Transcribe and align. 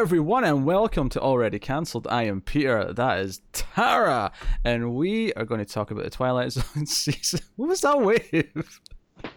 everyone, 0.00 0.44
and 0.44 0.64
welcome 0.64 1.08
to 1.10 1.20
Already 1.20 1.58
Cancelled. 1.58 2.06
I 2.10 2.22
am 2.24 2.40
Peter, 2.40 2.90
that 2.94 3.18
is 3.20 3.42
Tara, 3.52 4.32
and 4.64 4.94
we 4.94 5.30
are 5.34 5.44
going 5.44 5.58
to 5.58 5.70
talk 5.70 5.90
about 5.90 6.04
the 6.04 6.10
Twilight 6.10 6.52
Zone 6.52 6.86
season. 6.86 7.40
What 7.56 7.68
was 7.68 7.82
that 7.82 8.00
wave? 8.00 8.80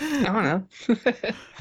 I 0.00 0.22
don't 0.24 0.42
know. 0.44 0.66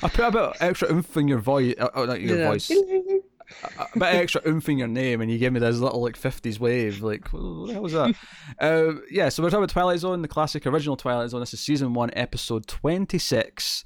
I 0.02 0.08
put 0.10 0.20
a 0.26 0.32
bit 0.32 0.52
extra 0.60 0.92
oomph 0.92 1.16
in 1.18 1.28
your 1.28 1.38
voice, 1.38 1.76
uh, 1.78 1.90
oh, 1.94 2.06
not 2.06 2.20
your 2.22 2.40
Yeah. 2.40 2.48
voice, 2.50 2.70
a 2.72 4.00
bit 4.00 4.16
extra 4.16 4.42
oomph 4.48 4.68
in 4.70 4.78
your 4.80 4.88
name, 4.88 5.22
and 5.22 5.30
you 5.32 5.38
gave 5.38 5.54
me 5.54 5.60
this 5.60 5.78
little 5.78 6.02
like 6.02 6.20
50s 6.20 6.60
wave. 6.60 7.04
Like, 7.04 7.28
what 7.32 7.68
the 7.68 7.74
hell 7.74 7.84
was 7.84 7.94
that? 7.94 8.16
uh, 8.60 8.94
yeah, 9.12 9.30
so 9.30 9.44
we're 9.44 9.50
talking 9.50 9.64
about 9.64 9.70
Twilight 9.70 10.00
Zone, 10.00 10.22
the 10.24 10.28
classic 10.28 10.66
original 10.66 10.98
Twilight 10.98 11.30
Zone. 11.30 11.42
This 11.42 11.54
is 11.54 11.60
season 11.60 11.94
one, 11.94 12.10
episode 12.16 12.66
26. 12.68 13.86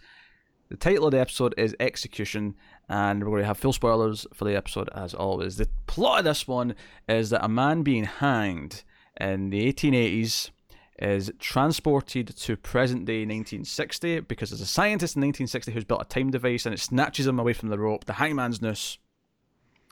The 0.67 0.77
title 0.77 1.05
of 1.05 1.11
the 1.11 1.19
episode 1.19 1.53
is 1.59 1.75
Execution, 1.79 2.55
and 2.89 3.23
we're 3.23 3.31
going 3.31 3.41
to 3.41 3.47
have 3.47 3.57
full 3.57 3.73
spoilers 3.73 4.27
for 4.33 4.45
the 4.45 4.55
episode 4.55 4.89
as 4.93 5.13
always. 5.13 5.57
The 5.57 5.67
plot 5.87 6.19
of 6.19 6.25
this 6.25 6.47
one 6.47 6.75
is 7.09 7.29
that 7.31 7.43
a 7.43 7.49
man 7.49 7.83
being 7.83 8.05
hanged 8.05 8.83
in 9.19 9.49
the 9.49 9.71
1880s 9.71 10.51
is 10.99 11.31
transported 11.39 12.27
to 12.35 12.55
present 12.55 13.05
day 13.05 13.19
1960 13.19 14.21
because 14.21 14.49
there's 14.49 14.61
a 14.61 14.65
scientist 14.65 15.15
in 15.15 15.21
1960 15.21 15.71
who's 15.71 15.83
built 15.83 16.01
a 16.01 16.05
time 16.05 16.31
device 16.31 16.65
and 16.65 16.73
it 16.73 16.79
snatches 16.79 17.27
him 17.27 17.39
away 17.39 17.53
from 17.53 17.69
the 17.69 17.79
rope, 17.79 18.05
the 18.05 18.13
hangman's 18.13 18.61
noose, 18.61 18.97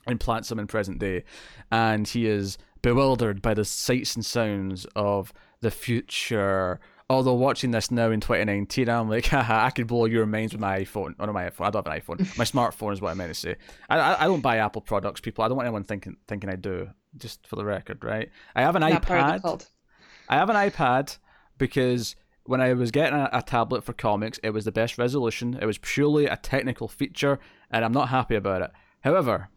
and 0.08 0.20
plants 0.20 0.52
him 0.52 0.60
in 0.60 0.68
present 0.68 1.00
day. 1.00 1.24
And 1.72 2.08
he 2.08 2.28
is 2.28 2.58
bewildered 2.82 3.42
by 3.42 3.54
the 3.54 3.66
sights 3.66 4.16
and 4.16 4.26
sounds 4.26 4.86
of 4.96 5.34
the 5.62 5.72
future. 5.72 6.80
Although 7.10 7.34
watching 7.34 7.72
this 7.72 7.92
now 7.92 8.12
in 8.12 8.22
2019, 8.22 8.90
I'm 8.90 9.10
like, 9.10 9.26
haha, 9.28 9.66
I 9.66 9.70
could 9.72 9.88
blow 9.88 10.06
your 10.06 10.26
minds 10.26 10.54
with 10.54 10.62
my 10.62 10.80
iPhone. 10.80 11.16
Oh, 11.20 11.26
no, 11.26 11.34
my 11.34 11.50
iPhone. 11.50 11.66
I 11.66 11.70
don't 11.70 11.86
have 11.86 11.94
an 11.94 12.02
iPhone. 12.02 12.38
My 12.38 12.46
smartphone 12.46 12.94
is 12.94 13.02
what 13.02 13.12
I 13.12 13.14
meant 13.14 13.30
to 13.30 13.40
say. 13.40 13.56
I, 13.90 14.00
I, 14.00 14.24
I 14.24 14.26
don't 14.26 14.42
buy 14.42 14.58
Apple 14.58 14.82
products, 14.82 15.22
people. 15.22 15.44
I 15.44 15.48
don't 15.48 15.58
want 15.58 15.68
anyone 15.68 15.84
thinking 15.84 16.18
thinking 16.28 16.50
I 16.50 16.56
do. 16.56 16.90
Just 17.18 17.46
for 17.46 17.56
the 17.56 17.66
record, 17.66 18.04
right? 18.04 18.30
I 18.56 18.62
have 18.62 18.76
an 18.76 18.82
Not 18.82 19.04
part 19.04 19.36
of 19.36 19.42
the 19.42 19.48
iPad. 19.48 19.70
I 20.30 20.36
have 20.36 20.50
an 20.50 20.56
iPad 20.56 21.18
because 21.58 22.16
when 22.46 22.62
I 22.62 22.74
was 22.74 22.92
getting 22.92 23.18
a, 23.18 23.30
a 23.32 23.42
tablet 23.42 23.84
for 23.84 23.94
comics, 23.94 24.40
it 24.44 24.50
was 24.50 24.66
the 24.66 24.72
best 24.72 24.98
resolution. 24.98 25.58
It 25.62 25.66
was 25.66 25.78
purely 25.78 26.26
a 26.26 26.38
technical 26.38 26.88
feature, 26.88 27.40
and 27.70 27.86
I'm 27.86 27.94
not 27.94 28.10
happy 28.10 28.36
about 28.36 28.62
it. 28.64 28.72
However, 29.02 29.50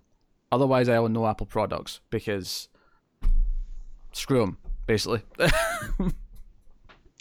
otherwise, 0.52 0.88
I 0.88 0.96
own 0.96 1.12
no 1.12 1.26
Apple 1.26 1.46
products 1.46 2.00
because 2.10 2.68
screw 4.12 4.40
them, 4.40 4.58
basically. 4.86 5.22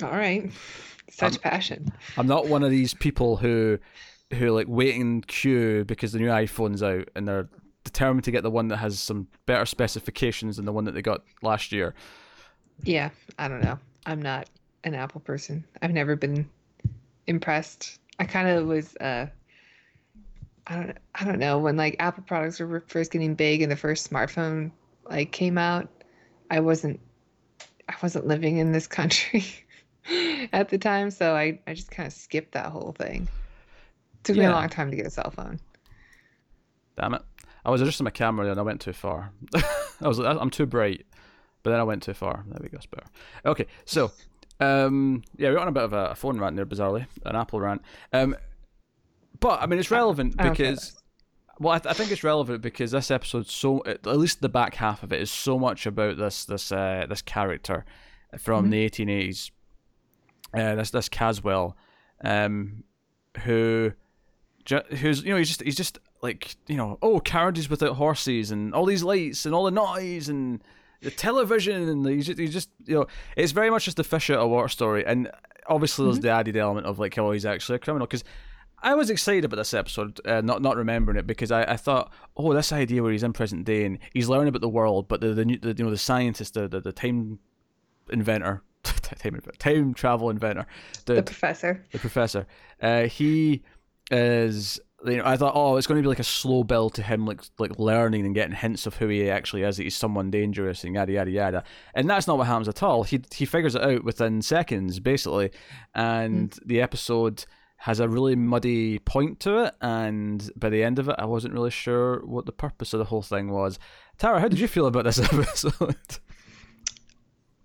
All 0.04 0.10
right. 0.12 0.52
Such 1.10 1.42
passion. 1.42 1.92
I'm 2.18 2.28
not 2.28 2.48
one 2.48 2.64
of 2.64 2.72
these 2.72 2.94
people 2.94 3.38
who 3.38 3.80
who 4.34 4.50
like 4.52 4.68
waiting 4.68 5.02
in 5.02 5.22
queue 5.22 5.86
because 5.86 6.12
the 6.12 6.20
new 6.20 6.28
iPhone's 6.28 6.82
out 6.82 7.10
and 7.16 7.28
they're 7.28 7.48
determined 7.84 8.24
to 8.26 8.32
get 8.32 8.44
the 8.44 8.50
one 8.52 8.68
that 8.70 8.78
has 8.78 9.00
some 9.00 9.28
better 9.46 9.66
specifications 9.66 10.58
than 10.58 10.66
the 10.66 10.74
one 10.74 10.84
that 10.86 10.94
they 10.94 11.02
got 11.02 11.22
last 11.42 11.72
year. 11.72 11.94
Yeah, 12.84 13.12
I 13.38 13.48
don't 13.48 13.62
know. 13.62 13.80
I'm 14.06 14.22
not 14.22 14.50
an 14.84 14.96
Apple 14.96 15.22
person. 15.22 15.64
I've 15.82 15.94
never 15.94 16.16
been 16.16 16.50
impressed. 17.28 18.00
I 18.20 18.26
kind 18.26 18.48
of 18.50 18.68
was. 18.68 18.96
uh 18.98 19.28
I 20.68 20.76
don't. 20.76 20.98
I 21.14 21.26
don't 21.26 21.40
know 21.40 21.60
when 21.60 21.78
like 21.78 21.96
Apple 22.00 22.24
products 22.24 22.60
were 22.60 22.84
first 22.88 23.12
getting 23.12 23.36
big 23.36 23.62
and 23.62 23.72
the 23.72 23.76
first 23.76 24.10
smartphone 24.10 24.72
like 25.10 25.32
came 25.32 25.58
out. 25.58 25.88
I 26.50 26.60
wasn't. 26.60 27.00
I 27.88 27.94
wasn't 28.02 28.26
living 28.26 28.58
in 28.58 28.72
this 28.72 28.88
country 28.88 29.46
at 30.54 30.70
the 30.70 30.78
time, 30.78 31.12
so 31.12 31.36
I 31.36 31.60
I 31.68 31.74
just 31.74 31.92
kind 31.92 32.08
of 32.08 32.14
skipped 32.14 32.54
that 32.54 32.68
whole 32.68 32.96
thing. 32.98 33.28
Took 34.24 34.38
me 34.38 34.46
a 34.46 34.52
long 34.52 34.70
time 34.70 34.90
to 34.90 34.98
get 34.98 35.06
a 35.06 35.12
cell 35.12 35.30
phone. 35.30 35.60
Damn 36.98 37.14
it. 37.14 37.22
I 37.64 37.72
was 37.72 37.80
just 37.80 37.88
adjusting 37.88 38.06
my 38.06 38.12
camera 38.12 38.50
and 38.50 38.60
I 38.60 38.64
went 38.64 38.82
too 38.82 38.94
far. 38.94 39.32
I 40.02 40.08
was 40.08 40.20
I'm 40.20 40.50
too 40.50 40.66
bright. 40.66 41.06
But 41.64 41.72
then 41.72 41.80
I 41.80 41.84
went 41.84 42.04
too 42.04 42.14
far. 42.14 42.44
There 42.48 42.60
we 42.62 42.70
go, 42.70 42.78
better. 42.92 43.08
Okay, 43.46 43.68
so 43.86 44.12
um 44.60 45.24
yeah, 45.38 45.50
we're 45.50 45.60
on 45.60 45.68
a 45.68 45.72
bit 45.72 45.84
of 45.84 45.94
a, 45.94 46.16
phone 46.16 46.40
rant 46.40 46.56
there, 46.56 46.66
bizarrely. 46.66 47.08
An 47.26 47.36
Apple 47.36 47.60
rant. 47.60 47.82
Um 48.14 48.36
but 49.40 49.62
I 49.62 49.66
mean 49.66 49.80
it's 49.80 49.92
relevant 49.92 50.38
because 50.38 50.96
well, 51.60 51.74
I, 51.74 51.80
th- 51.80 51.92
I 51.92 51.98
think 51.98 52.12
it's 52.12 52.24
relevant 52.24 52.62
because 52.62 52.92
this 52.92 53.10
episode 53.10 53.48
so 53.48 53.84
at 53.86 54.06
least 54.06 54.42
the 54.42 54.50
back 54.50 54.76
half 54.76 55.04
of 55.04 55.14
it 55.14 55.22
is 55.22 55.32
so 55.32 55.58
much 55.58 55.86
about 55.86 56.18
this 56.18 56.46
this 56.46 56.72
uh, 56.72 57.06
this 57.08 57.22
character 57.22 57.86
from 58.38 58.70
the 58.70 58.90
1880s. 58.90 59.52
Uh, 60.56 60.76
this 60.76 60.92
this 60.92 61.10
Caswell, 61.10 61.76
um, 62.24 62.84
who 63.44 63.92
ju- 64.64 64.84
who's 64.90 65.24
you 65.24 65.32
know 65.32 65.38
he's 65.38 65.50
just 65.50 65.62
he's 65.62 65.76
just 65.76 66.00
like 66.22 66.56
you 66.68 66.78
know 66.78 66.98
oh 67.02 67.20
carriages 67.20 67.70
without 67.70 67.96
horses 67.96 68.52
and 68.52 68.74
all 68.74 68.86
these 68.86 69.04
lights 69.04 69.46
and 69.46 69.54
all 69.54 69.66
the 69.66 69.72
noise 69.72 70.30
and 70.30 70.64
the 71.02 71.12
television 71.12 71.88
and 71.88 72.08
he's 72.08 72.26
just, 72.26 72.40
he's 72.40 72.54
just 72.54 72.70
you 72.86 72.96
know 72.96 73.08
it's 73.36 73.52
very 73.52 73.70
much 73.70 73.86
just 73.86 73.98
the 73.98 74.04
fish 74.04 74.30
out 74.30 74.40
of 74.40 74.50
water 74.50 74.68
story. 74.68 75.06
And 75.06 75.30
obviously 75.68 76.06
there's 76.06 76.20
the 76.20 76.30
added 76.30 76.58
element 76.58 76.88
of 76.88 77.00
like 77.00 77.18
oh 77.18 77.32
he's 77.32 77.46
actually 77.46 77.76
a 77.76 77.80
criminal. 77.80 78.08
Because 78.08 78.24
I 78.82 78.94
was 78.94 79.10
excited 79.10 79.46
about 79.46 79.58
this 79.58 79.74
episode, 79.74 80.20
uh, 80.26 80.42
not 80.42 80.62
not 80.62 80.78
remembering 80.78 81.18
it 81.18 81.28
because 81.28 81.52
I, 81.52 81.64
I 81.64 81.78
thought, 81.78 82.12
oh, 82.38 82.54
this 82.54 82.72
idea 82.72 83.02
where 83.02 83.12
he's 83.12 83.24
in 83.24 83.34
present 83.34 83.66
day 83.66 83.86
and 83.86 84.00
he's 84.14 84.30
learning 84.30 84.50
about 84.50 84.62
the 84.62 84.70
world, 84.70 85.08
but 85.08 85.22
the 85.22 85.34
the, 85.34 85.44
the 85.58 85.76
you 85.78 85.84
know 85.84 85.90
the 85.90 85.98
scientist, 85.98 86.54
the 86.54 86.68
the, 86.68 86.82
the 86.82 86.92
time 86.92 87.40
inventor, 88.10 88.62
time 89.02 89.42
time 89.60 89.94
travel 89.94 90.30
inventor, 90.30 90.66
The 91.06 91.24
professor. 91.24 91.84
the 91.92 92.00
professor. 92.00 92.48
Uh, 92.82 93.04
he 93.04 93.64
is. 94.12 94.80
You 95.06 95.18
know, 95.18 95.26
I 95.26 95.38
thought, 95.38 95.54
oh, 95.56 95.78
it's 95.78 95.86
going 95.86 95.98
to 95.98 96.02
be 96.02 96.08
like 96.10 96.18
a 96.20 96.24
slow 96.24 96.64
build 96.64 96.96
to 96.96 97.04
him, 97.04 97.26
like 97.28 97.42
like 97.60 97.78
learning 97.78 98.26
and 98.26 98.34
getting 98.34 98.56
hints 98.56 98.88
of 98.88 98.96
who 98.96 99.08
he 99.08 99.30
actually 99.30 99.62
is. 99.62 99.78
That 99.78 99.84
he's 99.84 99.96
someone 99.96 100.32
dangerous 100.32 100.84
and 100.84 100.96
yada 100.96 101.12
yada 101.12 101.30
yada. 101.30 101.64
And 101.94 102.10
that's 102.10 102.26
not 102.26 102.38
what 102.40 102.48
happens 102.48 102.68
at 102.68 102.82
all. 102.82 103.04
He 103.04 103.22
he 103.34 103.46
figures 103.46 103.76
it 103.76 103.84
out 103.84 104.04
within 104.04 104.42
seconds, 104.42 105.00
basically. 105.00 105.52
And 105.94 106.58
the 106.66 106.82
episode 106.82 107.46
has 107.78 108.00
a 108.00 108.08
really 108.10 108.36
muddy 108.36 108.98
point 109.00 109.40
to 109.42 109.66
it. 109.66 109.76
And 109.80 110.50
by 110.56 110.70
the 110.70 110.82
end 110.82 110.98
of 110.98 111.08
it, 111.10 111.16
I 111.20 111.26
wasn't 111.26 111.54
really 111.54 111.70
sure 111.70 112.26
what 112.26 112.48
the 112.48 112.52
purpose 112.52 112.94
of 112.94 112.98
the 113.00 113.06
whole 113.06 113.22
thing 113.22 113.52
was. 113.52 113.78
Tara, 114.18 114.40
how 114.40 114.48
did 114.48 114.60
you 114.60 114.68
feel 114.68 114.88
about 114.88 115.04
this 115.04 115.20
episode? 115.34 115.96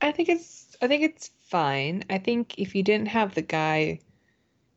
I 0.02 0.12
think 0.12 0.28
it's 0.28 0.59
I 0.82 0.88
think 0.88 1.02
it's 1.02 1.30
fine. 1.41 2.04
I 2.10 2.18
think 2.18 2.58
if 2.58 2.74
you 2.74 2.82
didn't 2.82 3.08
have 3.08 3.34
the 3.34 3.42
guy, 3.42 4.00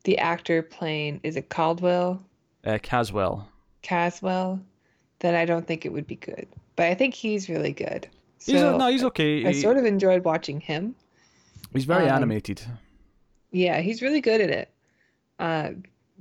the 0.04 0.18
actor 0.18 0.62
playing 0.62 1.20
is 1.22 1.36
it 1.36 1.48
Caldwell 1.48 2.22
uh, 2.64 2.78
Caswell. 2.82 3.46
Caswell, 3.82 4.58
then 5.20 5.34
I 5.34 5.44
don't 5.44 5.66
think 5.66 5.84
it 5.84 5.92
would 5.92 6.06
be 6.06 6.16
good. 6.16 6.46
But 6.76 6.86
I 6.86 6.94
think 6.94 7.14
he's 7.14 7.48
really 7.48 7.72
good. 7.72 8.08
He's 8.44 8.58
So 8.58 8.76
no, 8.76 8.88
he's 8.88 9.04
okay. 9.04 9.44
I 9.46 9.52
He- 9.52 9.60
sort 9.60 9.76
of 9.76 9.84
enjoyed 9.84 10.24
watching 10.24 10.60
him. 10.60 10.94
he's 11.72 11.84
very 11.84 12.08
um, 12.08 12.16
animated. 12.16 12.62
Yeah, 13.52 13.80
he's 13.80 14.02
really 14.02 14.20
good 14.20 14.40
at 14.40 14.50
it. 14.50 14.70
Uh, 15.38 15.70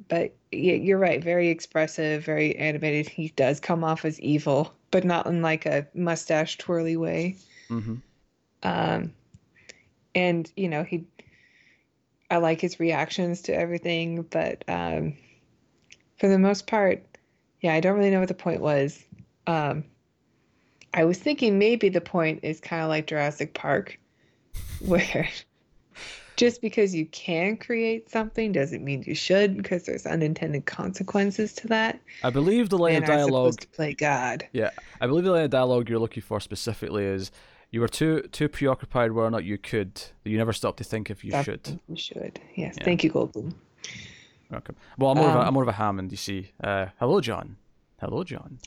but 0.08 0.34
yeah, 0.52 0.74
you're 0.74 0.98
right. 1.00 1.24
Very 1.24 1.50
expressive, 1.50 2.24
very 2.26 2.56
animated. 2.58 3.08
He 3.10 3.30
does 3.36 3.60
come 3.60 3.84
off 3.84 4.06
as 4.06 4.20
evil, 4.20 4.74
but 4.92 5.04
not 5.04 5.26
in 5.28 5.42
like 5.42 5.66
a 5.66 5.88
mustache 5.94 6.58
twirly 6.58 6.98
way. 6.98 7.36
Mm-hmm. 7.70 7.96
um 8.64 9.14
and 10.16 10.52
you 10.56 10.68
know 10.68 10.84
he 10.84 11.06
i 12.30 12.38
like 12.38 12.62
his 12.62 12.80
reactions 12.80 13.42
to 13.42 13.56
everything 13.56 14.22
but 14.24 14.64
um 14.68 15.16
for 16.20 16.28
the 16.28 16.40
most 16.40 16.68
part 16.68 17.04
yeah 17.62 17.74
i 17.74 17.80
don't 17.80 17.98
really 17.98 18.12
know 18.12 18.20
what 18.20 18.28
the 18.28 18.34
point 18.34 18.62
was 18.62 19.04
um 19.48 19.84
i 20.94 21.04
was 21.04 21.18
thinking 21.18 21.58
maybe 21.60 21.90
the 21.90 22.02
point 22.02 22.40
is 22.44 22.60
kind 22.60 22.84
of 22.84 22.90
like 22.90 23.08
jurassic 23.08 23.54
park 23.54 24.00
where 24.80 25.28
just 26.36 26.62
because 26.62 26.96
you 26.96 27.06
can 27.06 27.58
create 27.58 28.10
something 28.10 28.52
doesn't 28.52 28.84
mean 28.84 29.04
you 29.06 29.16
should 29.16 29.56
because 29.56 29.84
there's 29.84 30.06
unintended 30.06 30.66
consequences 30.66 31.54
to 31.54 31.68
that 31.68 32.00
I 32.24 32.30
believe 32.32 32.70
the 32.70 32.78
line 32.78 32.96
and 32.96 33.04
of 33.04 33.08
dialogue. 33.08 33.60
to 33.60 33.68
play 33.68 33.94
god 33.94 34.48
Yeah, 34.52 34.72
I 35.00 35.08
believe 35.08 35.26
the 35.26 35.32
line 35.32 35.44
of 35.44 35.52
dialogue 35.52 35.90
you're 35.90 36.00
looking 36.00 36.24
for 36.24 36.40
specifically 36.40 37.06
is 37.06 37.32
you 37.74 37.82
were 37.82 37.90
too 37.90 38.22
too 38.32 38.48
preoccupied 38.48 39.12
whether 39.12 39.28
or 39.28 39.32
not 39.32 39.44
you 39.44 39.58
could 39.58 39.96
that 39.96 40.30
you 40.30 40.38
never 40.38 40.54
stopped 40.54 40.78
to 40.78 40.84
think 40.86 41.10
if 41.10 41.26
you 41.26 41.32
should. 41.44 41.80
you 41.90 41.98
should 41.98 42.40
yes 42.56 42.76
Yeah. 42.78 42.86
thank 42.86 43.04
you 43.04 43.12
goldblum 43.12 43.54
Okay. 44.54 44.74
Well, 45.00 45.10
I'm 45.12 45.18
more 45.18 45.30
of 45.30 45.36
a, 45.36 45.40
Um, 45.40 45.48
I'm 45.48 45.54
more 45.56 45.64
of 45.64 45.70
a 45.70 45.74
Hammond. 45.74 46.12
You 46.12 46.18
see. 46.18 46.52
Uh, 46.64 46.86
hello, 47.00 47.20
John. 47.22 47.58
Hello, 48.00 48.24
John. 48.24 48.60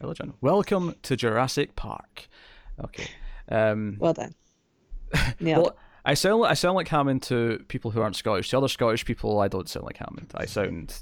Hello, 0.00 0.14
John. 0.14 0.32
Welcome 0.40 0.94
to 1.02 1.16
Jurassic 1.16 1.76
Park. 1.76 2.28
Okay. 2.82 3.08
Um, 3.50 3.96
well 3.98 4.14
done 4.14 4.34
Nailed 5.40 5.64
well, 5.64 5.76
I 6.06 6.14
sound 6.14 6.40
like, 6.40 6.50
I 6.50 6.54
sound 6.54 6.76
like 6.76 6.88
Hammond 6.88 7.24
to 7.24 7.62
people 7.68 7.90
who 7.90 8.00
aren't 8.00 8.16
Scottish. 8.16 8.48
To 8.50 8.56
other 8.56 8.68
Scottish 8.68 9.04
people, 9.04 9.38
I 9.40 9.48
don't 9.48 9.68
sound 9.68 9.84
like 9.84 9.98
Hammond. 9.98 10.32
I 10.34 10.46
sound 10.46 10.94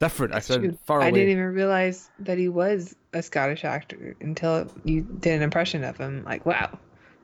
different. 0.00 0.34
I 0.34 0.40
sound 0.40 0.64
Shoot, 0.64 0.78
far 0.84 1.00
I 1.00 1.12
didn't 1.12 1.28
even 1.30 1.44
realize 1.52 2.10
that 2.18 2.36
he 2.36 2.48
was 2.48 2.96
a 3.12 3.22
Scottish 3.22 3.64
actor 3.64 4.16
until 4.20 4.66
you 4.84 5.02
did 5.02 5.34
an 5.34 5.42
impression 5.42 5.84
of 5.84 5.96
him. 5.96 6.24
Like, 6.24 6.44
wow, 6.44 6.76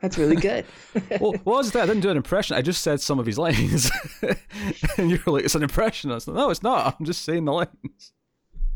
that's 0.05 0.17
really 0.17 0.35
good. 0.35 0.65
well, 1.19 1.31
what 1.43 1.57
was 1.57 1.71
that? 1.71 1.83
I 1.83 1.85
didn't 1.87 2.01
do 2.01 2.09
an 2.11 2.17
impression. 2.17 2.55
I 2.55 2.61
just 2.61 2.81
said 2.83 3.01
some 3.01 3.17
of 3.19 3.25
his 3.25 3.37
lines, 3.39 3.89
and 4.97 5.09
you 5.09 5.19
were 5.25 5.33
like, 5.33 5.45
"It's 5.45 5.55
an 5.55 5.63
impression." 5.63 6.11
I 6.11 6.15
was 6.15 6.27
like, 6.27 6.37
"No, 6.37 6.49
it's 6.51 6.61
not. 6.63 6.95
I'm 6.99 7.05
just 7.05 7.23
saying 7.23 7.45
the 7.45 7.53
lines." 7.53 8.13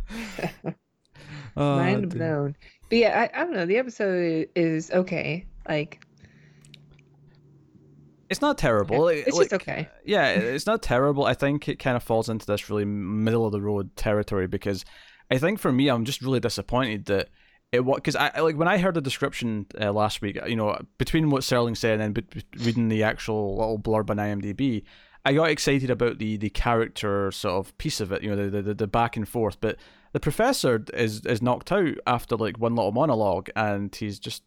Oh, 1.58 1.76
Mind 1.78 2.12
dear. 2.12 2.20
blown. 2.20 2.56
But 2.90 2.98
yeah, 3.00 3.28
I, 3.34 3.42
I 3.42 3.44
don't 3.44 3.54
know. 3.54 3.66
The 3.66 3.78
episode 3.78 4.48
is 4.56 4.92
okay. 4.92 5.46
Like 5.68 6.00
It's 8.30 8.40
not 8.42 8.58
terrible. 8.58 9.06
Like- 9.06 9.28
it's 9.28 9.36
like, 9.36 9.50
just 9.50 9.62
okay. 9.62 9.90
yeah, 10.06 10.30
it's 10.30 10.68
not 10.68 10.82
terrible. 10.82 11.25
I 11.25 11.34
think 11.34 11.68
it 11.68 11.80
kind 11.80 11.98
of 11.98 12.04
falls 12.04 12.30
into 12.30 12.46
this 12.46 12.70
really 12.70 12.86
middle 12.86 13.46
of 13.46 13.52
the 13.52 13.62
road 13.62 13.96
territory 13.96 14.48
because 14.48 14.86
I 15.32 15.38
think 15.38 15.60
for 15.60 15.72
me, 15.72 15.90
I'm 15.90 16.06
just 16.06 16.22
really 16.22 16.40
disappointed 16.40 17.06
that 17.06 17.30
it 17.71 17.86
was 17.86 17.98
because 17.98 18.16
I 18.16 18.39
like 18.39 18.56
when 18.56 18.68
I 18.68 18.77
heard 18.77 18.95
the 18.95 19.01
description 19.01 19.68
uh, 19.80 19.92
last 19.92 20.21
week. 20.21 20.39
You 20.48 20.56
know, 20.56 20.80
between 20.98 21.30
what 21.30 21.44
Serling 21.44 21.77
said 21.77 22.00
and 22.00 22.16
then 22.16 22.24
be- 22.24 22.44
reading 22.63 22.89
the 22.89 23.04
actual 23.04 23.57
little 23.57 23.77
blurb 23.77 24.10
on 24.10 24.18
IMDb, 24.18 24.83
I 25.25 25.33
got 25.33 25.50
excited 25.50 25.89
about 25.89 26.18
the 26.18 26.38
the 26.38 26.50
character 26.50 27.31
sort 27.31 27.68
of 27.68 27.77
piece 27.77 28.00
of 28.00 28.12
it. 28.12 28.24
You 28.24 28.36
know, 28.36 28.50
the 28.50 28.62
the, 28.62 28.74
the 28.74 28.88
back 28.88 29.18
and 29.18 29.27
forth. 29.27 29.60
But 29.62 29.77
the 30.13 30.19
professor 30.19 30.83
is 30.94 31.25
is 31.25 31.42
knocked 31.42 31.71
out 31.71 31.95
after 32.07 32.36
like 32.36 32.57
one 32.57 32.75
little 32.75 32.92
monologue, 32.92 33.50
and 33.56 33.95
he's 33.95 34.19
just 34.19 34.44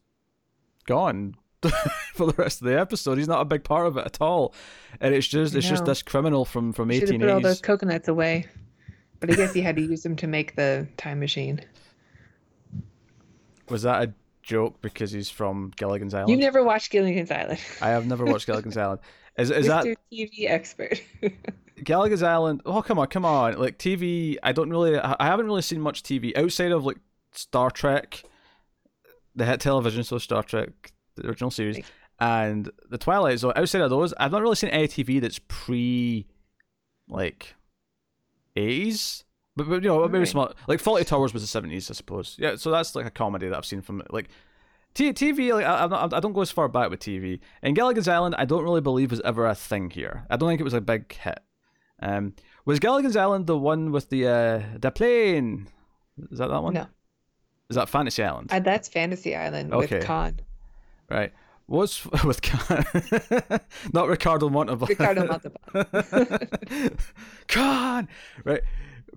gone. 0.85 1.35
for 2.13 2.27
the 2.27 2.33
rest 2.33 2.59
of 2.61 2.67
the 2.67 2.77
episode, 2.77 3.17
he's 3.17 3.29
not 3.29 3.39
a 3.39 3.45
big 3.45 3.63
part 3.63 3.87
of 3.87 3.95
it 3.95 4.05
at 4.05 4.19
all, 4.19 4.53
and 4.99 5.15
it's 5.15 5.25
just 5.25 5.55
it's 5.55 5.65
just 5.69 5.85
this 5.85 6.03
criminal 6.03 6.43
from 6.43 6.73
from 6.73 6.91
eighteen 6.91 7.21
put 7.21 7.29
all 7.29 7.39
those 7.39 7.61
coconuts 7.61 8.09
away. 8.09 8.47
But 9.21 9.31
I 9.31 9.35
guess 9.35 9.53
he 9.53 9.61
had 9.61 9.77
to 9.77 9.81
use 9.81 10.03
them 10.03 10.17
to 10.17 10.27
make 10.27 10.57
the 10.57 10.85
time 10.97 11.21
machine. 11.21 11.61
Was 13.73 13.81
that 13.81 14.03
a 14.03 14.13
joke 14.43 14.83
because 14.83 15.11
he's 15.11 15.31
from 15.31 15.73
Gilligan's 15.75 16.13
Island? 16.13 16.29
You've 16.29 16.39
never 16.39 16.63
watched 16.63 16.91
Gilligan's 16.91 17.31
Island. 17.31 17.59
I 17.81 17.89
have 17.89 18.05
never 18.05 18.23
watched 18.23 18.45
Gilligan's 18.45 18.77
Island. 18.77 18.99
Is 19.35 19.49
is 19.49 19.65
that. 19.65 19.83
TV 20.13 20.47
expert. 20.47 21.01
Gilligan's 21.83 22.21
Island? 22.21 22.61
Oh 22.67 22.83
come 22.83 22.99
on, 22.99 23.07
come 23.07 23.25
on! 23.25 23.57
Like 23.57 23.79
TV, 23.79 24.37
I 24.43 24.51
don't 24.51 24.69
really, 24.69 24.95
I 24.99 25.25
haven't 25.25 25.47
really 25.47 25.63
seen 25.63 25.81
much 25.81 26.03
TV 26.03 26.37
outside 26.37 26.71
of 26.71 26.85
like 26.85 26.97
Star 27.31 27.71
Trek, 27.71 28.21
the 29.35 29.43
hit 29.43 29.59
television, 29.59 30.03
so 30.03 30.19
Star 30.19 30.43
Trek, 30.43 30.91
the 31.15 31.27
original 31.27 31.49
series, 31.49 31.83
and 32.19 32.69
the 32.91 32.99
Twilight 32.99 33.39
Zone. 33.39 33.53
Outside 33.55 33.81
of 33.81 33.89
those, 33.89 34.13
I've 34.19 34.31
not 34.31 34.43
really 34.43 34.55
seen 34.55 34.69
any 34.69 34.87
TV 34.87 35.19
that's 35.19 35.39
pre, 35.47 36.27
like, 37.09 37.55
eighties. 38.55 39.23
But, 39.55 39.69
but 39.69 39.83
you 39.83 39.89
know 39.89 39.99
maybe 40.07 40.19
Right. 40.19 40.27
some 40.27 40.49
like 40.67 40.81
Fawlty 40.81 41.05
Towers 41.05 41.33
was 41.33 41.43
the 41.43 41.47
seventies, 41.47 41.89
I 41.91 41.93
suppose. 41.93 42.35
Yeah, 42.39 42.55
so 42.55 42.71
that's 42.71 42.95
like 42.95 43.05
a 43.05 43.11
comedy 43.11 43.47
that 43.49 43.57
I've 43.57 43.65
seen 43.65 43.81
from 43.81 44.01
like 44.09 44.29
T- 44.95 45.11
TV, 45.13 45.53
like 45.53 45.65
I, 45.65 45.87
not, 45.87 46.13
I 46.13 46.19
don't 46.19 46.33
go 46.33 46.41
as 46.41 46.51
far 46.51 46.67
back 46.67 46.89
with 46.91 46.99
TV. 46.99 47.39
And 47.63 47.75
Gilligan's 47.75 48.07
Island, 48.07 48.35
I 48.37 48.45
don't 48.45 48.63
really 48.63 48.81
believe 48.81 49.09
was 49.11 49.21
ever 49.21 49.47
a 49.47 49.55
thing 49.55 49.89
here. 49.89 50.25
I 50.29 50.37
don't 50.37 50.47
think 50.49 50.61
it 50.61 50.63
was 50.63 50.73
a 50.73 50.81
big 50.81 51.11
hit. 51.13 51.39
Um, 51.99 52.33
was 52.65 52.79
Gilligan's 52.79 53.15
Island 53.15 53.47
the 53.47 53.57
one 53.57 53.91
with 53.91 54.09
the 54.09 54.27
uh, 54.27 54.61
the 54.79 54.91
plane? 54.91 55.67
Is 56.31 56.37
that 56.39 56.49
that 56.49 56.61
one? 56.61 56.73
No. 56.75 56.87
Is 57.69 57.75
that 57.75 57.89
Fantasy 57.89 58.23
Island? 58.23 58.49
Uh, 58.51 58.59
that's 58.59 58.87
Fantasy 58.87 59.35
Island 59.35 59.73
Okay. 59.73 59.95
with 59.99 60.05
Khan. 60.05 60.39
Right. 61.09 61.31
Was 61.67 62.05
with 62.25 62.41
Khan, 62.41 62.85
not 63.93 64.09
Ricardo 64.09 64.49
Montalban. 64.49 64.89
Ricardo 64.89 65.25
Montalban. 65.27 66.97
Khan. 67.47 68.07
Right. 68.43 68.61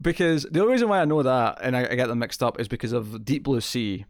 Because 0.01 0.45
the 0.51 0.61
only 0.61 0.73
reason 0.73 0.89
why 0.89 1.01
I 1.01 1.05
know 1.05 1.23
that 1.23 1.59
and 1.63 1.77
I, 1.77 1.89
I 1.91 1.95
get 1.95 2.09
them 2.09 2.19
mixed 2.19 2.43
up 2.43 2.61
is 2.61 2.69
because 2.69 2.93
of 2.93 3.25
Deep 3.25 3.45
Blue 3.45 3.61
Sea. 3.61 4.05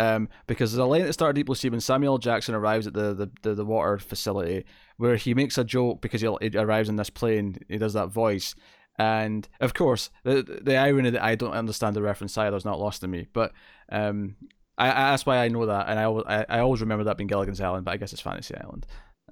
Um, 0.00 0.28
because 0.46 0.70
there's 0.70 0.78
a 0.78 0.84
line 0.84 1.00
at 1.00 1.08
the 1.08 1.12
start 1.12 1.30
of 1.30 1.34
Deep 1.34 1.46
Blue 1.46 1.56
Sea 1.56 1.70
when 1.70 1.80
Samuel 1.80 2.18
Jackson 2.18 2.54
arrives 2.54 2.86
at 2.86 2.94
the, 2.94 3.14
the, 3.14 3.30
the, 3.42 3.54
the 3.56 3.64
water 3.64 3.98
facility 3.98 4.64
where 4.96 5.16
he 5.16 5.34
makes 5.34 5.58
a 5.58 5.64
joke 5.64 6.00
because 6.00 6.20
he, 6.20 6.28
he 6.40 6.56
arrives 6.56 6.88
in 6.88 6.96
this 6.96 7.10
plane, 7.10 7.58
he 7.68 7.78
does 7.78 7.94
that 7.94 8.08
voice. 8.08 8.54
And 8.98 9.48
of 9.60 9.74
course, 9.74 10.10
the 10.24 10.60
the 10.62 10.76
irony 10.76 11.10
that 11.10 11.22
I 11.22 11.36
don't 11.36 11.52
understand 11.52 11.94
the 11.94 12.02
reference 12.02 12.36
either 12.36 12.56
is 12.56 12.64
not 12.64 12.80
lost 12.80 13.00
to 13.02 13.08
me. 13.08 13.28
But 13.32 13.52
um, 13.90 14.36
I, 14.76 14.90
I 14.90 15.10
that's 15.10 15.24
why 15.24 15.38
I 15.38 15.48
know 15.48 15.66
that, 15.66 15.88
and 15.88 15.98
I, 16.00 16.04
I 16.04 16.46
I 16.48 16.58
always 16.60 16.80
remember 16.80 17.04
that 17.04 17.16
being 17.16 17.28
Gilligan's 17.28 17.60
Island, 17.60 17.84
but 17.84 17.92
I 17.92 17.96
guess 17.96 18.12
it's 18.12 18.22
Fantasy 18.22 18.56
Island. 18.56 18.86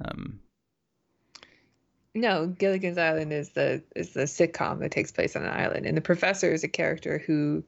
Um, 0.05 0.41
No, 2.17 2.47
Gilligan's 2.47 2.97
Island 2.97 3.31
is 3.31 3.51
the 3.51 3.83
is 3.95 4.15
the 4.15 4.23
sitcom 4.23 4.81
that 4.81 4.91
takes 4.91 5.13
place 5.13 5.37
on 5.37 5.43
an 5.43 5.51
island, 5.51 5.85
and 5.85 5.95
the 5.95 6.01
professor 6.01 6.51
is 6.51 6.65
a 6.65 6.69
character 6.69 7.23
who 7.27 7.63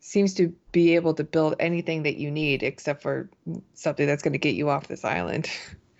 seems 0.00 0.32
to 0.34 0.48
be 0.72 0.94
able 0.94 1.12
to 1.12 1.22
build 1.24 1.54
anything 1.60 2.02
that 2.04 2.16
you 2.16 2.30
need, 2.30 2.62
except 2.62 3.02
for 3.02 3.28
something 3.74 4.06
that's 4.06 4.22
going 4.22 4.32
to 4.32 4.38
get 4.38 4.54
you 4.54 4.70
off 4.70 4.88
this 4.88 5.04
island. 5.04 5.50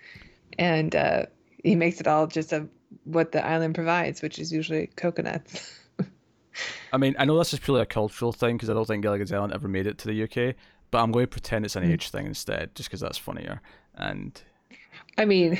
and 0.57 0.95
uh, 0.95 1.27
he 1.63 1.75
makes 1.75 1.99
it 1.99 2.07
all 2.07 2.25
just 2.25 2.51
of 2.51 2.67
what 3.03 3.31
the 3.31 3.45
island 3.45 3.75
provides, 3.75 4.23
which 4.23 4.39
is 4.39 4.51
usually 4.51 4.87
coconuts. 4.87 5.71
I 6.93 6.97
mean, 6.97 7.15
I 7.19 7.25
know 7.25 7.37
this 7.37 7.53
is 7.53 7.59
purely 7.59 7.81
a 7.83 7.85
cultural 7.85 8.31
thing 8.33 8.55
because 8.57 8.71
I 8.71 8.73
don't 8.73 8.85
think 8.87 9.03
Gilligan's 9.03 9.31
Island 9.31 9.53
ever 9.53 9.67
made 9.67 9.85
it 9.85 9.99
to 9.99 10.07
the 10.07 10.23
UK, 10.23 10.55
but 10.89 11.03
I'm 11.03 11.11
going 11.11 11.25
to 11.25 11.29
pretend 11.29 11.65
it's 11.65 11.75
an 11.75 11.83
Mm. 11.83 11.93
age 11.93 12.09
thing 12.09 12.25
instead, 12.25 12.73
just 12.73 12.89
because 12.89 13.01
that's 13.01 13.19
funnier. 13.19 13.61
And 13.93 14.41
I 15.17 15.25
mean, 15.25 15.59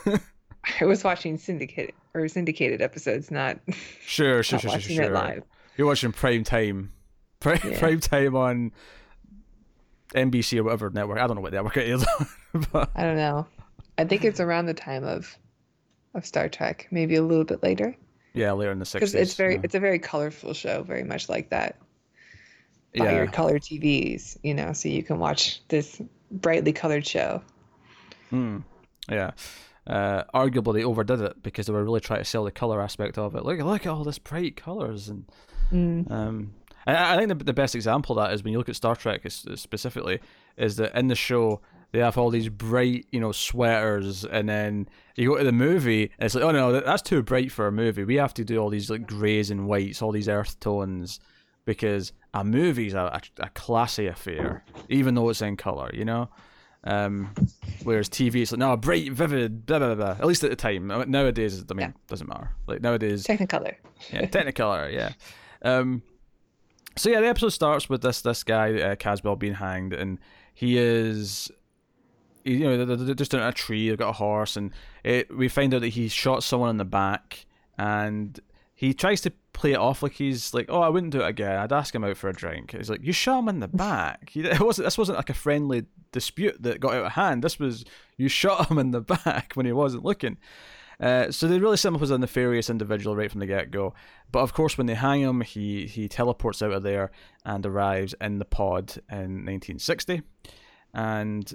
I 0.80 0.84
was 0.84 1.02
watching 1.04 1.38
syndicated 1.38 1.94
or 2.14 2.26
syndicated 2.28 2.80
episodes, 2.82 3.30
not, 3.30 3.58
sure, 4.04 4.42
sure, 4.42 4.56
not 4.56 4.60
sure, 4.60 4.60
sure, 4.60 4.70
watching 4.70 4.96
sure. 4.96 5.04
it 5.04 5.12
live. 5.12 5.42
You're 5.76 5.86
watching 5.86 6.12
prime 6.12 6.44
time, 6.44 6.92
prime, 7.40 7.60
Yeah. 7.64 7.78
prime 7.78 8.00
time 8.00 8.36
on 8.36 8.72
NBC 10.14 10.58
or 10.58 10.64
whatever 10.64 10.90
network. 10.90 11.18
I 11.18 11.26
don't 11.26 11.36
know 11.36 11.42
what 11.42 11.52
network 11.52 11.76
it 11.78 11.88
is, 11.88 12.04
but 12.72 12.90
I 12.94 13.02
don't 13.02 13.16
know. 13.16 13.46
I 13.98 14.04
think 14.04 14.24
it's 14.24 14.40
around 14.40 14.66
the 14.66 14.74
time 14.74 15.04
of 15.04 15.36
of 16.14 16.26
Star 16.26 16.48
Trek, 16.48 16.88
maybe 16.90 17.16
a 17.16 17.22
little 17.22 17.44
bit 17.44 17.62
later. 17.62 17.96
yeah, 18.34 18.52
later 18.52 18.70
in 18.72 18.78
the 18.78 18.84
because 18.84 19.10
sixties. 19.12 19.20
it's 19.20 19.34
very 19.34 19.54
yeah. 19.54 19.60
it's 19.64 19.74
a 19.74 19.80
very 19.80 19.98
colorful 19.98 20.52
show 20.52 20.82
very 20.82 21.04
much 21.04 21.28
like 21.30 21.48
that 21.50 21.76
by 22.96 23.06
yeah. 23.06 23.16
your 23.16 23.26
color 23.26 23.58
tvs 23.58 24.36
you 24.42 24.52
know 24.52 24.74
so 24.74 24.86
you 24.90 25.02
can 25.02 25.18
watch 25.18 25.62
this 25.68 25.98
brightly 26.30 26.72
colored 26.74 27.06
show 27.06 27.40
Hmm. 28.28 28.58
Yeah. 29.10 29.30
Uh, 29.86 30.22
arguably, 30.32 30.74
they 30.74 30.84
overdid 30.84 31.20
it 31.20 31.42
because 31.42 31.66
they 31.66 31.72
were 31.72 31.82
really 31.84 32.00
trying 32.00 32.20
to 32.20 32.24
sell 32.24 32.44
the 32.44 32.52
color 32.52 32.80
aspect 32.80 33.18
of 33.18 33.34
it. 33.34 33.44
Look, 33.44 33.58
look 33.58 33.84
at 33.86 33.90
all 33.90 34.04
this 34.04 34.18
bright 34.18 34.56
colors, 34.56 35.08
and 35.08 35.24
Mm. 35.72 36.10
um, 36.10 36.52
I, 36.86 37.14
I 37.14 37.16
think 37.16 37.28
the, 37.30 37.44
the 37.44 37.52
best 37.52 37.74
example 37.74 38.18
of 38.18 38.24
that 38.24 38.34
is 38.34 38.44
when 38.44 38.52
you 38.52 38.58
look 38.58 38.68
at 38.68 38.76
Star 38.76 38.94
Trek 38.94 39.22
specifically, 39.28 40.20
is 40.56 40.76
that 40.76 40.94
in 40.96 41.08
the 41.08 41.14
show 41.14 41.60
they 41.92 41.98
have 41.98 42.16
all 42.18 42.30
these 42.30 42.48
bright, 42.48 43.06
you 43.10 43.18
know, 43.20 43.32
sweaters, 43.32 44.24
and 44.24 44.48
then 44.48 44.88
you 45.16 45.28
go 45.30 45.38
to 45.38 45.44
the 45.44 45.50
movie, 45.52 46.04
and 46.18 46.26
it's 46.26 46.34
like, 46.34 46.44
oh 46.44 46.50
no, 46.52 46.78
that's 46.80 47.02
too 47.02 47.22
bright 47.22 47.50
for 47.50 47.66
a 47.66 47.72
movie. 47.72 48.04
We 48.04 48.16
have 48.16 48.34
to 48.34 48.44
do 48.44 48.58
all 48.58 48.70
these 48.70 48.88
like 48.90 49.06
grays 49.06 49.50
and 49.50 49.66
whites, 49.66 50.00
all 50.02 50.12
these 50.12 50.28
earth 50.28 50.60
tones, 50.60 51.18
because 51.64 52.12
a 52.34 52.44
movie's 52.44 52.94
a, 52.94 53.20
a, 53.40 53.44
a 53.44 53.48
classy 53.50 54.06
affair, 54.06 54.64
even 54.88 55.14
though 55.14 55.28
it's 55.28 55.42
in 55.42 55.56
color, 55.56 55.90
you 55.92 56.04
know. 56.04 56.28
Um, 56.84 57.32
whereas 57.84 58.08
TV, 58.08 58.42
it's 58.42 58.52
like 58.52 58.58
no 58.58 58.76
bright, 58.76 59.12
vivid, 59.12 59.66
blah 59.66 59.78
blah 59.78 59.94
blah. 59.94 60.10
At 60.18 60.26
least 60.26 60.42
at 60.44 60.50
the 60.50 60.56
time. 60.56 60.88
Mean, 60.88 61.10
Nowadays, 61.10 61.64
I 61.70 61.74
mean, 61.74 61.86
Yeah. 61.88 61.92
doesn't 62.08 62.28
matter. 62.28 62.50
Like 62.66 62.80
nowadays, 62.80 63.24
technicolor 63.24 63.74
yeah, 64.12 64.26
Technicolor, 64.26 64.92
yeah. 64.92 65.12
Um, 65.62 66.02
so 66.96 67.08
yeah, 67.08 67.20
the 67.20 67.28
episode 67.28 67.50
starts 67.50 67.88
with 67.88 68.02
this 68.02 68.20
this 68.22 68.42
guy 68.44 68.80
uh, 68.80 68.94
Caswell 68.96 69.36
being 69.36 69.54
hanged, 69.54 69.92
and 69.92 70.18
he 70.54 70.76
is, 70.76 71.50
he- 72.44 72.56
you 72.56 72.64
know, 72.64 72.84
they're, 72.84 72.96
they're 72.96 73.14
just 73.14 73.32
in 73.32 73.40
a 73.40 73.52
tree. 73.52 73.88
They've 73.88 73.96
got 73.98 74.10
a 74.10 74.14
horse, 74.14 74.56
and 74.56 74.72
it, 75.04 75.34
we 75.34 75.48
find 75.48 75.72
out 75.72 75.82
that 75.82 75.88
he 75.88 76.08
shot 76.08 76.42
someone 76.42 76.70
in 76.70 76.76
the 76.78 76.84
back, 76.84 77.46
and 77.78 78.38
he 78.82 78.92
tries 78.92 79.20
to 79.20 79.32
play 79.52 79.72
it 79.72 79.78
off 79.78 80.02
like 80.02 80.14
he's 80.14 80.52
like, 80.52 80.66
oh, 80.68 80.80
I 80.80 80.88
wouldn't 80.88 81.12
do 81.12 81.20
it 81.20 81.28
again. 81.28 81.56
I'd 81.56 81.72
ask 81.72 81.94
him 81.94 82.02
out 82.02 82.16
for 82.16 82.28
a 82.28 82.32
drink. 82.32 82.72
He's 82.72 82.90
like, 82.90 83.04
you 83.04 83.12
shot 83.12 83.38
him 83.38 83.48
in 83.48 83.60
the 83.60 83.68
back. 83.86 84.34
You- 84.34 84.44
It 84.46 84.58
wasn't. 84.58 84.86
This 84.86 84.98
wasn't 84.98 85.18
like 85.18 85.30
a 85.30 85.34
friendly 85.34 85.84
dispute 86.10 86.60
that 86.64 86.80
got 86.80 86.94
out 86.94 87.06
of 87.06 87.12
hand. 87.12 87.44
This 87.44 87.60
was 87.60 87.84
you 88.16 88.28
shot 88.28 88.68
him 88.70 88.78
in 88.78 88.90
the 88.90 89.00
back 89.24 89.52
when 89.54 89.66
he 89.66 89.72
wasn't 89.72 90.04
looking. 90.04 90.36
Uh, 90.98 91.30
so 91.30 91.46
they 91.46 91.58
really 91.60 91.76
set 91.76 91.88
him 91.88 91.96
up 91.96 92.02
as 92.02 92.10
a 92.10 92.18
nefarious 92.18 92.68
individual 92.70 93.14
right 93.14 93.30
from 93.30 93.38
the 93.40 93.46
get 93.46 93.70
go. 93.70 93.94
But 94.32 94.40
of 94.40 94.52
course, 94.52 94.76
when 94.76 94.88
they 94.88 94.94
hang 94.94 95.20
him, 95.20 95.42
he 95.42 95.86
he 95.86 96.08
teleports 96.08 96.60
out 96.60 96.72
of 96.72 96.82
there 96.82 97.12
and 97.44 97.64
arrives 97.64 98.16
in 98.20 98.40
the 98.40 98.44
pod 98.44 98.94
in 99.10 99.44
1960. 99.46 100.22
And 100.92 101.52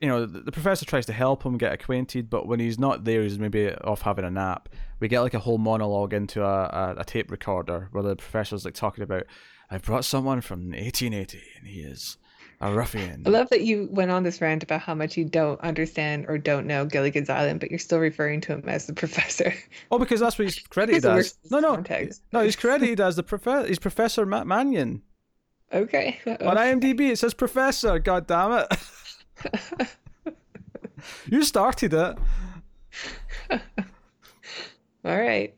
you 0.00 0.08
know, 0.08 0.26
the, 0.26 0.40
the 0.40 0.52
professor 0.52 0.84
tries 0.84 1.06
to 1.06 1.12
help 1.12 1.42
him 1.44 1.58
get 1.58 1.72
acquainted, 1.72 2.30
but 2.30 2.46
when 2.46 2.60
he's 2.60 2.78
not 2.78 3.04
there, 3.04 3.22
he's 3.22 3.38
maybe 3.38 3.72
off 3.72 4.02
having 4.02 4.24
a 4.24 4.30
nap. 4.30 4.68
We 5.00 5.08
get 5.08 5.20
like 5.20 5.34
a 5.34 5.38
whole 5.40 5.58
monologue 5.58 6.12
into 6.12 6.44
a, 6.44 6.64
a, 6.64 6.94
a 6.98 7.04
tape 7.04 7.30
recorder 7.30 7.88
where 7.92 8.02
the 8.02 8.16
professor's 8.16 8.64
like 8.64 8.74
talking 8.74 9.02
about, 9.04 9.24
I 9.70 9.78
brought 9.78 10.04
someone 10.04 10.40
from 10.40 10.60
1880 10.70 11.40
and 11.58 11.66
he 11.66 11.80
is 11.80 12.16
a 12.60 12.72
ruffian. 12.72 13.22
i 13.24 13.30
love 13.30 13.48
that 13.50 13.60
you 13.60 13.88
went 13.92 14.10
on 14.10 14.24
this 14.24 14.40
rant 14.40 14.64
about 14.64 14.80
how 14.80 14.92
much 14.92 15.16
you 15.16 15.24
don't 15.24 15.60
understand 15.60 16.24
or 16.26 16.36
don't 16.38 16.66
know 16.66 16.84
gilligan's 16.84 17.30
island 17.30 17.60
but 17.60 17.70
you're 17.70 17.78
still 17.78 18.00
referring 18.00 18.40
to 18.40 18.52
him 18.52 18.64
as 18.68 18.86
the 18.86 18.92
professor 19.04 19.54
Oh, 19.92 19.98
because 20.00 20.18
that's 20.18 20.36
what 20.36 20.46
he's 20.46 20.58
credited 20.58 21.04
it 21.04 21.08
as. 21.08 21.38
No, 21.52 21.60
no, 21.60 21.74
context. 21.76 22.20
no. 22.32 22.40
He's 22.42 22.56
credited 22.56 23.00
as 23.00 23.14
the 23.14 23.22
professor. 23.22 23.68
He's 23.68 23.78
Professor 23.78 24.26
Matt 24.26 24.46
Mannion 24.48 25.02
okay 25.72 26.18
on 26.26 26.56
IMDb. 26.56 27.10
It 27.10 27.18
says 27.18 27.32
Professor. 27.34 27.98
God 28.00 28.26
damn 28.26 28.52
it! 28.52 28.66
you 31.30 31.42
started 31.42 31.94
it. 31.94 32.18
all 35.04 35.16
right 35.16 35.54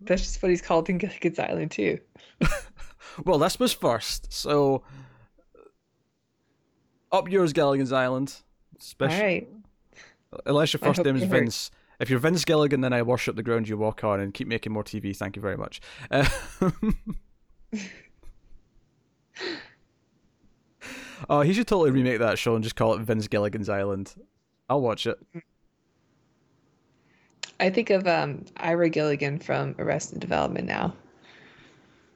that's 0.00 0.22
just 0.22 0.42
what 0.42 0.50
he's 0.50 0.62
called 0.62 0.88
in 0.88 0.98
gilligan's 0.98 1.38
island 1.38 1.70
too 1.70 1.98
well, 3.24 3.38
this 3.38 3.58
was 3.58 3.72
first. 3.72 4.32
So, 4.32 4.82
up 7.10 7.28
yours, 7.30 7.52
Gilligan's 7.52 7.92
Island. 7.92 8.34
Special, 8.78 9.16
All 9.16 9.22
right. 9.22 9.48
Unless 10.46 10.72
your 10.72 10.78
first 10.78 11.04
name 11.04 11.16
is. 11.16 11.24
Vince. 11.24 11.70
If 12.00 12.10
you're 12.10 12.18
Vince 12.18 12.44
Gilligan, 12.44 12.80
then 12.80 12.92
I 12.92 13.02
worship 13.02 13.36
the 13.36 13.44
ground 13.44 13.68
you 13.68 13.76
walk 13.76 14.02
on 14.02 14.18
and 14.18 14.34
keep 14.34 14.48
making 14.48 14.72
more 14.72 14.82
TV. 14.82 15.14
Thank 15.14 15.36
you 15.36 15.42
very 15.42 15.56
much. 15.56 15.80
Uh, 16.10 16.28
oh, 21.30 21.40
he 21.40 21.52
should 21.52 21.66
totally 21.66 21.90
remake 21.90 22.18
that 22.18 22.38
show 22.38 22.54
and 22.54 22.62
just 22.62 22.76
call 22.76 22.94
it 22.94 23.00
Vince 23.00 23.28
Gilligan's 23.28 23.68
Island. 23.68 24.14
I'll 24.68 24.80
watch 24.80 25.06
it. 25.06 25.18
I 27.60 27.70
think 27.70 27.90
of 27.90 28.06
um, 28.06 28.44
Ira 28.56 28.88
Gilligan 28.88 29.38
from 29.38 29.74
Arrested 29.78 30.20
Development 30.20 30.66
now. 30.66 30.94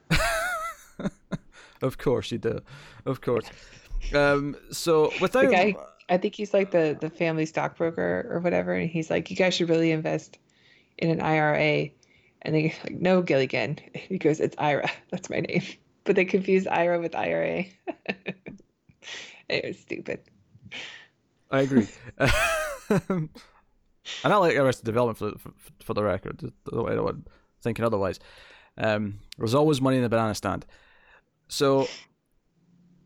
Of 1.81 1.97
course 1.97 2.31
you 2.31 2.37
do. 2.37 2.59
Of 3.05 3.21
course. 3.21 3.45
Um, 4.13 4.55
so 4.71 5.11
without 5.21 5.45
The 5.45 5.51
guy, 5.51 5.75
I 6.09 6.17
think 6.17 6.35
he's 6.35 6.53
like 6.53 6.71
the 6.71 6.97
the 6.99 7.09
family 7.09 7.45
stockbroker 7.45 8.27
or 8.29 8.39
whatever, 8.39 8.73
and 8.73 8.89
he's 8.89 9.09
like, 9.09 9.29
"You 9.29 9.35
guys 9.35 9.53
should 9.53 9.69
really 9.69 9.91
invest 9.91 10.39
in 10.97 11.09
an 11.09 11.21
IRA." 11.21 11.89
And 12.43 12.55
they 12.55 12.75
like, 12.83 12.99
"No, 12.99 13.21
Gilligan." 13.21 13.79
He 13.93 14.17
goes, 14.17 14.39
"It's 14.39 14.55
Ira. 14.57 14.89
That's 15.11 15.29
my 15.29 15.41
name." 15.41 15.63
But 16.03 16.15
they 16.15 16.25
confuse 16.25 16.65
Ira 16.67 16.99
with 16.99 17.15
IRA. 17.15 17.65
it 19.49 19.65
was 19.65 19.79
stupid. 19.79 20.21
I 21.49 21.61
agree. 21.61 21.87
and 22.19 23.29
I 24.23 24.35
like 24.35 24.55
Arrested 24.55 24.85
Development 24.85 25.17
for, 25.17 25.31
the 25.31 25.39
for, 25.39 25.51
for 25.83 25.93
the 25.93 26.03
record. 26.03 26.41
I 26.43 26.75
don't 26.75 27.03
want 27.03 27.27
thinking 27.61 27.85
otherwise. 27.85 28.19
Um, 28.77 29.19
there's 29.37 29.55
always 29.55 29.81
money 29.81 29.97
in 29.97 30.03
the 30.03 30.09
banana 30.09 30.35
stand. 30.35 30.65
So 31.47 31.87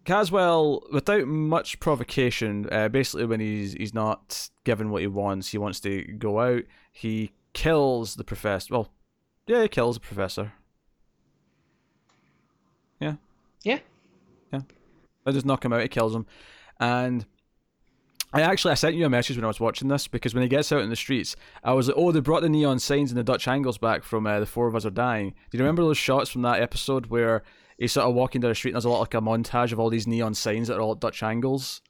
Caswell, 0.05 0.84
without 0.91 1.27
much 1.27 1.79
provocation, 1.79 2.67
uh, 2.72 2.89
basically 2.89 3.25
when 3.25 3.39
he's 3.39 3.74
he's 3.74 3.93
not 3.93 4.50
given 4.63 4.89
what 4.89 5.01
he 5.01 5.08
wants, 5.08 5.50
he 5.50 5.58
wants 5.58 5.79
to 5.81 6.03
go 6.03 6.39
out. 6.39 6.63
He 6.91 7.31
kills 7.53 8.15
the 8.15 8.24
professor. 8.24 8.74
Well, 8.74 8.91
yeah, 9.48 9.62
he 9.63 9.67
kills 9.67 9.96
the 9.98 10.01
professor. 10.01 10.53
Yeah. 13.00 13.15
Yeah. 13.63 13.79
I 15.25 15.32
just 15.32 15.46
knock 15.46 15.63
him 15.63 15.74
out. 15.74 15.82
He 15.82 15.88
kills 15.88 16.16
him, 16.16 16.25
and 16.80 17.25
I 18.34 18.42
actually 18.42 18.72
I 18.72 18.75
sent 18.75 18.96
you 18.96 19.06
a 19.06 19.10
message 19.10 19.36
when 19.36 19.44
I 19.44 19.48
was 19.48 19.60
watching 19.60 19.90
this 19.90 20.08
because 20.08 20.34
when 20.34 20.44
he 20.44 20.50
gets 20.50 20.72
out 20.72 20.82
in 20.82 20.90
the 20.90 20.96
streets, 20.96 21.36
I 21.63 21.74
was 21.74 21.88
like, 21.88 21.98
oh, 21.98 22.12
they 22.12 22.22
brought 22.22 22.42
the 22.42 22.50
neon 22.50 22.80
signs 22.80 23.12
and 23.12 23.20
the 23.20 23.24
Dutch 23.24 23.48
angles 23.48 23.78
back 23.78 24.04
from 24.04 24.25
uh, 24.25 24.40
the 24.40 24.46
Four 24.46 24.68
of 24.68 24.75
Us 24.75 24.86
Are 24.86 24.90
Dying. 24.90 25.34
Do 25.50 25.58
you 25.58 25.63
remember 25.63 25.84
those 25.84 25.98
shots 25.98 26.30
from 26.30 26.42
that 26.44 26.62
episode 26.62 27.08
where 27.08 27.44
he's 27.78 27.92
sort 27.92 28.08
of 28.08 28.16
walking 28.16 28.40
down 28.40 28.50
the 28.50 28.56
street 28.56 28.72
and 28.72 28.75
there's 28.75 28.86
a 28.86 28.90
lot 28.90 29.00
like 29.00 29.13
a 29.13 29.22
montage 29.22 29.74
of 29.74 29.80
all 29.80 29.90
these 29.90 30.08
neon 30.08 30.34
signs 30.34 30.70
that 30.70 30.78
are 30.78 30.82
all 30.82 30.94
at 30.94 31.01
Dutch 31.01 31.24
angles? 31.24 31.82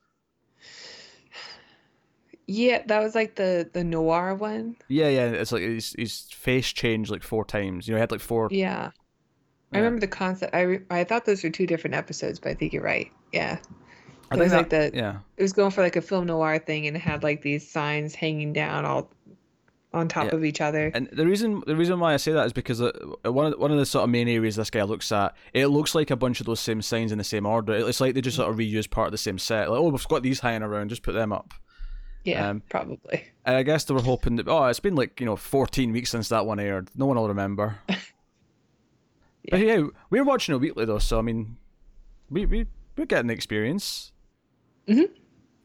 Yeah, 2.48 2.82
that 2.88 3.02
was 3.02 3.16
like 3.16 3.36
the 3.36 3.70
the 3.72 3.84
noir 3.84 4.36
one. 4.36 4.76
Yeah, 4.90 5.08
yeah. 5.08 5.28
It's 5.28 5.52
like 5.52 5.62
his 5.62 5.96
his 5.98 6.22
face 6.32 6.68
changed 6.68 7.12
like 7.12 7.24
four 7.24 7.46
times. 7.46 7.88
You 7.88 7.94
know, 7.94 7.98
he 7.98 8.02
had 8.02 8.12
like 8.12 8.20
four. 8.20 8.50
Yeah. 8.52 8.92
I 9.74 9.78
remember 9.78 10.00
the 10.02 10.08
concept. 10.08 10.54
I 10.56 10.62
re- 10.62 10.82
I 10.90 11.04
thought 11.04 11.26
those 11.26 11.44
were 11.44 11.50
two 11.50 11.66
different 11.68 11.96
episodes, 11.96 12.40
but 12.40 12.50
I 12.50 12.54
think 12.56 12.74
you're 12.74 12.84
right. 12.84 13.12
Yeah. 13.32 13.58
It 14.32 14.38
was 14.40 14.54
like 14.54 14.70
that- 14.70 14.94
the 14.94 14.98
yeah. 14.98 15.18
it 15.38 15.42
was 15.42 15.54
going 15.54 15.72
for 15.72 15.82
like 15.82 15.96
a 15.96 16.02
film 16.02 16.26
noir 16.28 16.58
thing 16.60 16.88
and 16.88 16.96
it 16.96 17.02
had 17.02 17.24
like 17.24 17.42
these 17.42 17.70
signs 17.70 18.16
hanging 18.16 18.54
down 18.54 18.86
all 18.86 19.10
on 19.94 20.08
top 20.08 20.28
Yeah. 20.28 20.36
of 20.36 20.46
each 20.46 20.62
other. 20.62 20.90
And 20.94 21.10
the 21.12 21.26
reason 21.26 21.64
the 21.68 21.76
reason 21.76 22.00
why 22.00 22.14
I 22.14 22.18
say 22.18 22.32
that 22.32 22.46
is 22.46 22.54
because 22.54 22.82
uh, 22.82 22.92
one 23.24 23.46
of 23.48 23.52
the, 23.52 23.58
one 23.58 23.72
of 23.72 23.78
the 23.78 23.86
sort 23.86 24.04
of 24.06 24.10
main 24.10 24.30
areas 24.30 24.56
this 24.56 24.70
guy 24.70 24.84
looks 24.84 25.12
at, 25.12 25.36
it 25.54 25.68
looks 25.68 25.94
like 25.96 26.12
a 26.12 26.16
bunch 26.16 26.40
of 26.40 26.46
those 26.46 26.62
same 26.62 26.82
signs 26.82 27.12
in 27.12 27.18
the 27.18 27.24
same 27.26 27.46
order. 27.46 27.74
It's 27.74 28.00
like 28.00 28.14
they 28.14 28.22
just 28.22 28.38
sort 28.38 28.50
of 28.50 28.56
reuse 28.58 28.90
part 28.90 29.08
of 29.08 29.12
the 29.12 29.18
same 29.18 29.38
set. 29.38 29.70
Like, 29.70 29.80
oh, 29.80 29.90
we've 29.90 30.08
got 30.08 30.24
these 30.24 30.40
hanging 30.40 30.64
around, 30.64 30.90
just 30.90 31.04
put 31.04 31.12
them 31.14 31.34
up. 31.34 31.54
yeah, 32.24 32.50
um, 32.50 32.62
probably. 32.70 33.26
And 33.46 33.58
I 33.58 33.64
guess 33.64 33.84
they 33.84 33.94
were 33.94 34.02
hoping 34.02 34.38
that 34.38 34.48
oh, 34.48 34.64
it's 34.66 34.80
been 34.80 34.96
like 34.96 35.20
you 35.20 35.26
know 35.26 35.36
14 35.36 35.92
weeks 35.92 36.10
since 36.12 36.30
that 36.30 36.46
one 36.46 36.60
aired. 36.62 36.90
No 36.96 37.06
one 37.06 37.18
will 37.18 37.28
remember. 37.28 37.80
But 39.50 39.60
yeah, 39.62 39.84
we're 40.10 40.24
watching 40.24 40.54
it 40.56 40.60
weekly 40.60 40.86
though, 40.86 41.00
so 41.00 41.18
I 41.18 41.22
mean, 41.22 41.58
we 42.30 42.46
we 42.46 42.68
we're 42.98 43.06
getting 43.06 43.28
the 43.28 43.34
experience. 43.34 44.12
Mhm. 44.88 45.10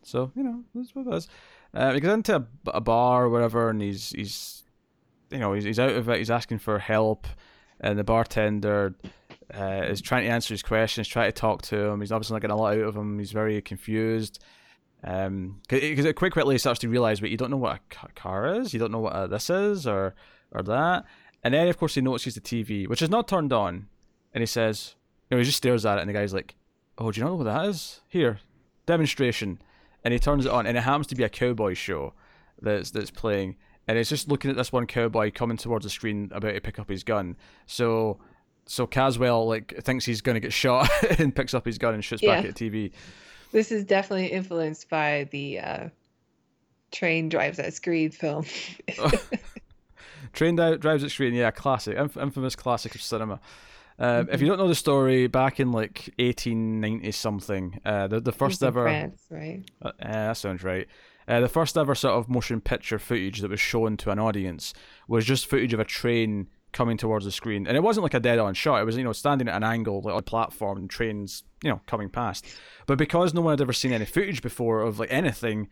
So 0.02 0.32
you 0.34 0.42
know, 0.42 0.64
that's 0.74 0.94
what 0.94 1.06
it 1.06 1.14
is. 1.14 1.28
Uh, 1.74 1.92
he 1.92 2.00
goes 2.00 2.14
into 2.14 2.36
a, 2.36 2.46
a 2.70 2.80
bar 2.80 3.24
or 3.24 3.28
whatever, 3.28 3.68
and 3.68 3.80
he's 3.82 4.10
he's 4.10 4.62
you 5.30 5.38
know 5.38 5.52
he's, 5.52 5.64
he's 5.64 5.78
out 5.78 5.90
of 5.90 6.08
it. 6.08 6.18
He's 6.18 6.30
asking 6.30 6.58
for 6.58 6.78
help, 6.78 7.26
and 7.80 7.98
the 7.98 8.04
bartender 8.04 8.94
uh, 9.54 9.84
is 9.88 10.00
trying 10.00 10.24
to 10.24 10.30
answer 10.30 10.54
his 10.54 10.62
questions, 10.62 11.06
trying 11.08 11.28
to 11.28 11.38
talk 11.38 11.62
to 11.62 11.76
him. 11.78 12.00
He's 12.00 12.12
obviously 12.12 12.34
not 12.34 12.42
getting 12.42 12.56
a 12.56 12.60
lot 12.60 12.74
out 12.74 12.80
of 12.84 12.96
him. 12.96 13.18
He's 13.18 13.32
very 13.32 13.60
confused. 13.60 14.42
Um, 15.04 15.60
because 15.68 16.10
quite 16.14 16.32
quickly 16.32 16.54
he 16.54 16.58
starts 16.58 16.80
to 16.80 16.88
realize, 16.88 17.20
but 17.20 17.30
you 17.30 17.36
don't 17.36 17.50
know 17.50 17.56
what 17.58 17.80
a 18.02 18.08
car 18.14 18.54
is, 18.56 18.72
you 18.72 18.80
don't 18.80 18.90
know 18.90 18.98
what 19.00 19.12
uh 19.12 19.26
this 19.26 19.50
is, 19.50 19.86
or 19.86 20.14
or 20.52 20.62
that. 20.62 21.04
And 21.46 21.54
then 21.54 21.68
of 21.68 21.78
course 21.78 21.94
he 21.94 22.00
notices 22.00 22.34
the 22.34 22.40
TV, 22.40 22.88
which 22.88 23.00
is 23.00 23.08
not 23.08 23.28
turned 23.28 23.52
on, 23.52 23.86
and 24.34 24.42
he 24.42 24.46
says, 24.46 24.96
you 25.30 25.36
know, 25.36 25.38
he 25.38 25.44
just 25.44 25.58
stares 25.58 25.86
at 25.86 25.96
it, 25.96 26.00
and 26.00 26.08
the 26.08 26.12
guy's 26.12 26.34
like, 26.34 26.56
"Oh, 26.98 27.12
do 27.12 27.20
you 27.20 27.24
know 27.24 27.36
what 27.36 27.44
that 27.44 27.66
is? 27.66 28.00
Here, 28.08 28.40
demonstration." 28.84 29.60
And 30.02 30.12
he 30.12 30.18
turns 30.18 30.44
it 30.44 30.50
on, 30.50 30.66
and 30.66 30.76
it 30.76 30.80
happens 30.80 31.06
to 31.06 31.14
be 31.14 31.22
a 31.22 31.28
cowboy 31.28 31.74
show 31.74 32.14
that's 32.60 32.90
that's 32.90 33.12
playing, 33.12 33.54
and 33.86 33.96
it's 33.96 34.10
just 34.10 34.26
looking 34.26 34.50
at 34.50 34.56
this 34.56 34.72
one 34.72 34.88
cowboy 34.88 35.30
coming 35.30 35.56
towards 35.56 35.84
the 35.84 35.88
screen 35.88 36.32
about 36.34 36.54
to 36.54 36.60
pick 36.60 36.80
up 36.80 36.88
his 36.88 37.04
gun. 37.04 37.36
So, 37.66 38.18
so 38.64 38.84
Caswell 38.84 39.46
like 39.46 39.72
thinks 39.84 40.04
he's 40.04 40.22
gonna 40.22 40.40
get 40.40 40.52
shot 40.52 40.90
and 41.20 41.32
picks 41.32 41.54
up 41.54 41.64
his 41.64 41.78
gun 41.78 41.94
and 41.94 42.04
shoots 42.04 42.22
back 42.22 42.44
at 42.44 42.56
the 42.56 42.70
TV. 42.70 42.90
This 43.52 43.70
is 43.70 43.84
definitely 43.84 44.32
influenced 44.32 44.88
by 44.88 45.28
the 45.30 45.60
uh, 45.60 45.88
train 46.90 47.28
drives 47.28 47.58
that 47.58 47.72
screen 47.72 48.10
film. 48.10 48.46
Train 50.32 50.56
Di- 50.56 50.76
Drives 50.76 51.04
at 51.04 51.10
Screen, 51.10 51.34
yeah, 51.34 51.50
classic, 51.50 51.96
inf- 51.96 52.16
infamous 52.16 52.56
classic 52.56 52.94
of 52.94 53.02
cinema. 53.02 53.40
Uh, 53.98 54.24
If 54.30 54.40
you 54.42 54.46
don't 54.46 54.58
know 54.58 54.68
the 54.68 54.74
story, 54.74 55.26
back 55.26 55.58
in 55.58 55.72
like 55.72 56.10
1890 56.18 57.12
something, 57.12 57.80
uh, 57.84 58.06
the 58.08 58.20
the 58.20 58.32
first 58.32 58.62
ever 58.62 58.82
France, 58.84 59.22
right? 59.30 59.62
Uh, 59.80 59.92
that 60.00 60.36
sounds 60.36 60.62
right. 60.62 60.86
Uh, 61.28 61.40
the 61.40 61.48
first 61.48 61.76
ever 61.76 61.94
sort 61.94 62.14
of 62.14 62.28
motion 62.28 62.60
picture 62.60 62.98
footage 62.98 63.40
that 63.40 63.50
was 63.50 63.58
shown 63.58 63.96
to 63.96 64.10
an 64.10 64.18
audience 64.18 64.72
was 65.08 65.24
just 65.24 65.46
footage 65.46 65.72
of 65.72 65.80
a 65.80 65.84
train 65.84 66.46
coming 66.72 66.96
towards 66.98 67.24
the 67.24 67.32
screen, 67.32 67.66
and 67.66 67.74
it 67.76 67.82
wasn't 67.82 68.02
like 68.02 68.12
a 68.14 68.20
dead-on 68.20 68.52
shot. 68.52 68.82
It 68.82 68.84
was 68.84 68.96
you 68.98 69.02
know 69.04 69.12
standing 69.14 69.48
at 69.48 69.56
an 69.56 69.64
angle, 69.64 70.02
like 70.02 70.12
on 70.12 70.18
a 70.20 70.22
platform, 70.22 70.76
and 70.76 70.90
trains 70.90 71.42
you 71.64 71.70
know 71.70 71.80
coming 71.86 72.10
past. 72.10 72.44
But 72.86 72.98
because 72.98 73.32
no 73.32 73.40
one 73.40 73.52
had 73.52 73.62
ever 73.62 73.72
seen 73.72 73.92
any 73.92 74.04
footage 74.04 74.42
before 74.42 74.82
of 74.82 74.98
like 75.00 75.10
anything, 75.10 75.68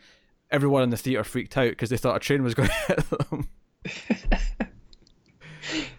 everyone 0.51 0.83
in 0.83 0.89
the 0.91 0.97
theater 0.97 1.25
freaked 1.25 1.57
out 1.59 1.71
because 1.71 1.91
they 1.91 1.99
thought 1.99 2.17
a 2.17 2.21
train 2.21 2.43
was 2.43 2.55
going 2.55 2.69
to 2.89 2.95
hit 2.95 3.11
them. 3.11 3.49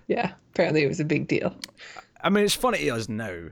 Yeah, 0.07 0.33
apparently 0.53 0.83
it 0.83 0.87
was 0.87 0.99
a 0.99 1.05
big 1.05 1.27
deal. 1.27 1.55
I 2.21 2.29
mean, 2.29 2.43
it's 2.45 2.53
funny 2.55 2.79
to 2.79 2.89
us 2.89 3.09
now 3.09 3.49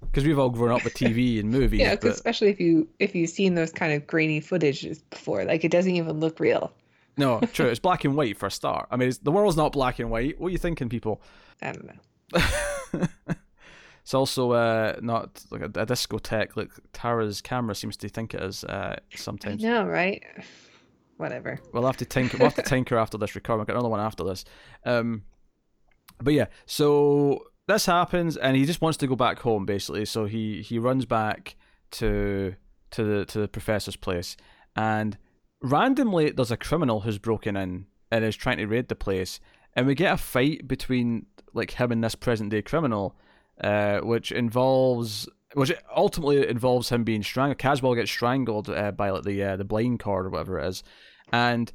because 0.00 0.24
we've 0.24 0.38
all 0.38 0.50
grown 0.50 0.70
up 0.72 0.84
with 0.84 0.94
TV 0.94 1.40
and 1.40 1.50
movies. 1.58 1.80
Yeah, 1.80 1.96
'cause 1.96 2.02
but 2.02 2.10
especially 2.12 2.48
if 2.48 2.60
you 2.60 2.88
if 2.98 3.14
you've 3.14 3.30
seen 3.30 3.54
those 3.54 3.72
kind 3.72 3.92
of 3.92 4.06
grainy 4.06 4.40
footages 4.40 5.02
before, 5.10 5.44
like 5.44 5.64
it 5.64 5.70
doesn't 5.70 5.92
even 5.94 6.20
look 6.20 6.38
real. 6.40 6.72
no, 7.16 7.40
true. 7.52 7.66
It's 7.66 7.80
black 7.80 8.04
and 8.04 8.14
white 8.16 8.36
for 8.38 8.46
a 8.46 8.50
start. 8.50 8.86
I 8.90 8.96
mean, 8.96 9.08
it's, 9.08 9.18
the 9.18 9.32
world's 9.32 9.56
not 9.56 9.72
black 9.72 9.98
and 9.98 10.10
white. 10.10 10.38
What 10.40 10.48
are 10.48 10.50
you 10.50 10.58
thinking, 10.58 10.88
people? 10.88 11.20
I 11.62 11.72
don't 11.72 11.86
know. 11.86 13.02
it's 14.02 14.14
also 14.14 14.52
uh, 14.52 14.96
not 15.00 15.44
like 15.50 15.60
a, 15.62 15.66
a 15.66 15.86
discotheque 15.86 16.56
like 16.56 16.70
Tara's 16.92 17.40
camera 17.40 17.74
seems 17.74 17.96
to 17.98 18.08
think 18.08 18.34
it 18.34 18.42
is 18.42 18.64
uh, 18.64 18.96
sometimes. 19.16 19.62
know, 19.62 19.84
right? 19.86 20.22
Whatever. 21.16 21.58
We'll 21.72 21.84
have 21.86 21.96
to 21.96 22.04
tinker. 22.04 22.36
We'll 22.38 22.46
have 22.50 22.54
to 22.54 22.62
tinker 22.62 22.96
after 22.96 23.18
this 23.18 23.34
record. 23.34 23.58
We've 23.58 23.66
got 23.66 23.72
another 23.74 23.88
one 23.88 23.98
after 23.98 24.22
this. 24.22 24.44
Um, 24.84 25.22
but 26.22 26.34
yeah, 26.34 26.46
so 26.66 27.44
this 27.66 27.86
happens, 27.86 28.36
and 28.36 28.56
he 28.56 28.64
just 28.64 28.80
wants 28.80 28.98
to 28.98 29.06
go 29.06 29.16
back 29.16 29.40
home, 29.40 29.66
basically. 29.66 30.04
So 30.04 30.24
he 30.24 30.62
he 30.62 30.78
runs 30.78 31.04
back 31.04 31.56
to 31.92 32.54
to 32.92 33.04
the 33.04 33.24
to 33.26 33.40
the 33.40 33.48
professor's 33.48 33.96
place, 33.96 34.36
and 34.74 35.16
randomly 35.62 36.30
there's 36.30 36.50
a 36.50 36.56
criminal 36.56 37.00
who's 37.00 37.18
broken 37.18 37.56
in 37.56 37.86
and 38.10 38.24
is 38.24 38.36
trying 38.36 38.58
to 38.58 38.66
raid 38.66 38.88
the 38.88 38.94
place, 38.94 39.38
and 39.74 39.86
we 39.86 39.94
get 39.94 40.12
a 40.12 40.16
fight 40.16 40.66
between 40.66 41.26
like 41.52 41.72
him 41.72 41.92
and 41.92 42.02
this 42.02 42.14
present 42.14 42.50
day 42.50 42.62
criminal, 42.62 43.16
uh, 43.62 43.98
which 44.00 44.32
involves. 44.32 45.28
Which 45.54 45.72
ultimately 45.96 46.46
involves 46.46 46.90
him 46.90 47.04
being 47.04 47.22
strangled. 47.22 47.56
Caswell 47.56 47.94
gets 47.94 48.10
strangled 48.10 48.68
uh, 48.68 48.92
by 48.92 49.08
like 49.08 49.24
the 49.24 49.42
uh, 49.42 49.56
the 49.56 49.64
blind 49.64 49.98
cord 49.98 50.26
or 50.26 50.28
whatever 50.28 50.58
it 50.58 50.68
is, 50.68 50.82
and 51.32 51.72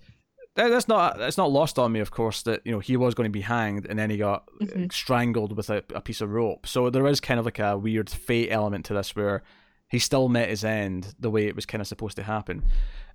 that's 0.55 0.87
not 0.87 1.17
that's 1.17 1.37
not 1.37 1.51
lost 1.51 1.79
on 1.79 1.91
me, 1.91 1.99
of 1.99 2.11
course, 2.11 2.43
that 2.43 2.61
you 2.65 2.71
know 2.71 2.79
he 2.79 2.95
was 2.97 3.13
going 3.15 3.27
to 3.29 3.31
be 3.31 3.41
hanged 3.41 3.85
and 3.87 3.97
then 3.97 4.09
he 4.09 4.17
got 4.17 4.45
Mhm. 4.61 4.91
strangled 4.91 5.55
with 5.57 5.69
a, 5.69 5.83
a 5.95 6.01
piece 6.01 6.21
of 6.21 6.31
rope. 6.31 6.67
So 6.67 6.89
there 6.89 7.07
is 7.07 7.19
kind 7.19 7.39
of 7.39 7.45
like 7.45 7.59
a 7.59 7.77
weird 7.77 8.09
fate 8.09 8.49
element 8.51 8.85
to 8.85 8.93
this 8.93 9.15
where 9.15 9.41
he 9.87 9.99
still 9.99 10.27
met 10.29 10.49
his 10.49 10.63
end 10.63 11.13
the 11.19 11.29
way 11.29 11.47
it 11.47 11.55
was 11.55 11.65
kind 11.65 11.81
of 11.81 11.87
supposed 11.87 12.15
to 12.17 12.23
happen. 12.23 12.63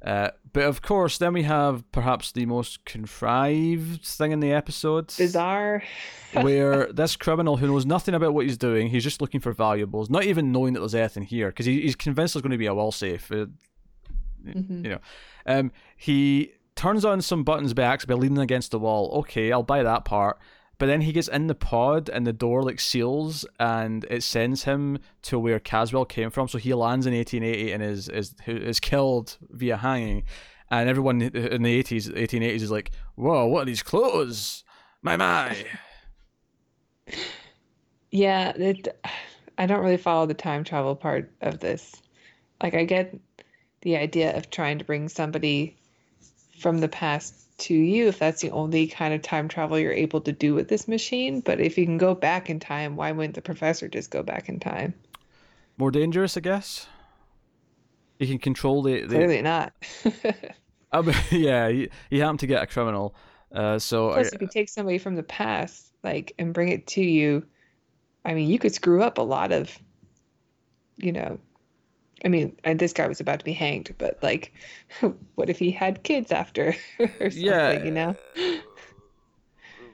Uh, 0.04 0.30
but 0.52 0.62
of 0.62 0.80
course, 0.80 1.18
then 1.18 1.32
we 1.32 1.42
have 1.42 1.82
perhaps 1.90 2.30
the 2.30 2.46
most 2.46 2.84
contrived 2.84 4.04
thing 4.04 4.30
in 4.30 4.38
the 4.40 4.52
episode. 4.52 5.12
Bizarre. 5.16 5.82
where 6.34 6.92
this 6.92 7.16
criminal 7.16 7.56
who 7.56 7.66
knows 7.66 7.84
nothing 7.86 8.14
about 8.14 8.32
what 8.34 8.46
he's 8.46 8.58
doing, 8.58 8.88
he's 8.90 9.02
just 9.02 9.20
looking 9.20 9.40
for 9.40 9.52
valuables, 9.52 10.08
not 10.08 10.24
even 10.24 10.52
knowing 10.52 10.72
that 10.74 10.80
there's 10.80 10.94
anything 10.94 11.24
here, 11.24 11.48
because 11.48 11.66
he, 11.66 11.80
he's 11.80 11.96
convinced 11.96 12.34
there's 12.34 12.42
going 12.42 12.52
to 12.52 12.58
be 12.58 12.66
a 12.66 12.74
well 12.74 12.92
safe. 12.92 13.30
Uh, 13.32 13.46
Mhm. 14.46 14.84
You 14.84 14.90
know, 14.92 14.98
um, 15.46 15.72
he 15.96 16.52
turns 16.78 17.04
on 17.04 17.20
some 17.20 17.42
buttons 17.42 17.74
by 17.74 17.82
accident 17.82 18.16
by 18.16 18.22
leaning 18.22 18.38
against 18.38 18.70
the 18.70 18.78
wall. 18.78 19.10
Okay, 19.18 19.52
I'll 19.52 19.64
buy 19.64 19.82
that 19.82 20.04
part. 20.04 20.38
But 20.78 20.86
then 20.86 21.00
he 21.00 21.12
gets 21.12 21.26
in 21.26 21.48
the 21.48 21.56
pod 21.56 22.08
and 22.08 22.24
the 22.24 22.32
door 22.32 22.62
like 22.62 22.78
seals 22.78 23.44
and 23.58 24.06
it 24.08 24.22
sends 24.22 24.62
him 24.62 25.00
to 25.22 25.36
where 25.36 25.58
Caswell 25.58 26.04
came 26.04 26.30
from. 26.30 26.46
So 26.46 26.56
he 26.56 26.72
lands 26.72 27.04
in 27.04 27.14
1880 27.14 27.72
and 27.72 27.82
is 27.82 28.08
is 28.08 28.34
is 28.46 28.78
killed 28.78 29.36
via 29.50 29.76
hanging. 29.76 30.22
And 30.70 30.88
everyone 30.88 31.20
in 31.20 31.62
the 31.62 31.82
80s, 31.82 32.12
1880s 32.14 32.62
is 32.62 32.70
like, 32.70 32.92
"Whoa, 33.16 33.46
what 33.46 33.62
are 33.62 33.64
these 33.64 33.82
clothes? 33.82 34.62
My 35.02 35.16
my!" 35.16 35.56
Yeah, 38.10 38.50
it, 38.50 38.88
I 39.56 39.66
don't 39.66 39.82
really 39.82 39.96
follow 39.96 40.26
the 40.26 40.34
time 40.34 40.62
travel 40.62 40.94
part 40.94 41.32
of 41.40 41.58
this. 41.58 42.00
Like, 42.62 42.74
I 42.74 42.84
get 42.84 43.18
the 43.80 43.96
idea 43.96 44.36
of 44.36 44.50
trying 44.50 44.78
to 44.78 44.84
bring 44.84 45.08
somebody 45.08 45.76
from 46.58 46.78
the 46.78 46.88
past 46.88 47.34
to 47.58 47.74
you 47.74 48.06
if 48.08 48.18
that's 48.18 48.40
the 48.40 48.50
only 48.50 48.86
kind 48.86 49.12
of 49.12 49.22
time 49.22 49.48
travel 49.48 49.78
you're 49.78 49.92
able 49.92 50.20
to 50.20 50.32
do 50.32 50.54
with 50.54 50.68
this 50.68 50.86
machine. 50.86 51.40
But 51.40 51.60
if 51.60 51.76
you 51.76 51.84
can 51.84 51.98
go 51.98 52.14
back 52.14 52.48
in 52.48 52.60
time, 52.60 52.96
why 52.96 53.10
wouldn't 53.12 53.34
the 53.34 53.42
professor 53.42 53.88
just 53.88 54.10
go 54.10 54.22
back 54.22 54.48
in 54.48 54.60
time? 54.60 54.94
More 55.76 55.90
dangerous, 55.90 56.36
I 56.36 56.40
guess. 56.40 56.86
You 58.18 58.26
can 58.26 58.38
control 58.38 58.82
the. 58.82 59.02
the 59.02 59.08
Clearly 59.08 59.42
not. 59.42 59.72
I 60.92 61.02
mean, 61.02 61.14
yeah, 61.30 61.68
you, 61.68 61.88
you 62.10 62.22
happen 62.22 62.38
to 62.38 62.46
get 62.46 62.62
a 62.62 62.66
criminal. 62.66 63.14
Uh, 63.52 63.78
so 63.78 64.12
Plus, 64.12 64.32
I- 64.32 64.36
if 64.36 64.42
you 64.42 64.48
take 64.48 64.68
somebody 64.68 64.98
from 64.98 65.14
the 65.14 65.22
past, 65.22 65.92
like, 66.02 66.32
and 66.38 66.52
bring 66.52 66.68
it 66.68 66.86
to 66.88 67.02
you, 67.02 67.46
I 68.24 68.34
mean, 68.34 68.48
you 68.48 68.58
could 68.58 68.74
screw 68.74 69.02
up 69.02 69.18
a 69.18 69.22
lot 69.22 69.52
of, 69.52 69.76
you 70.96 71.12
know, 71.12 71.38
I 72.24 72.28
mean, 72.28 72.56
this 72.76 72.92
guy 72.92 73.06
was 73.06 73.20
about 73.20 73.38
to 73.38 73.44
be 73.44 73.52
hanged, 73.52 73.94
but 73.98 74.18
like, 74.22 74.52
what 75.36 75.48
if 75.48 75.58
he 75.58 75.70
had 75.70 76.02
kids 76.02 76.32
after 76.32 76.74
or 76.98 77.30
something, 77.30 77.32
Yeah. 77.32 77.84
you 77.84 77.90
know? 77.90 78.16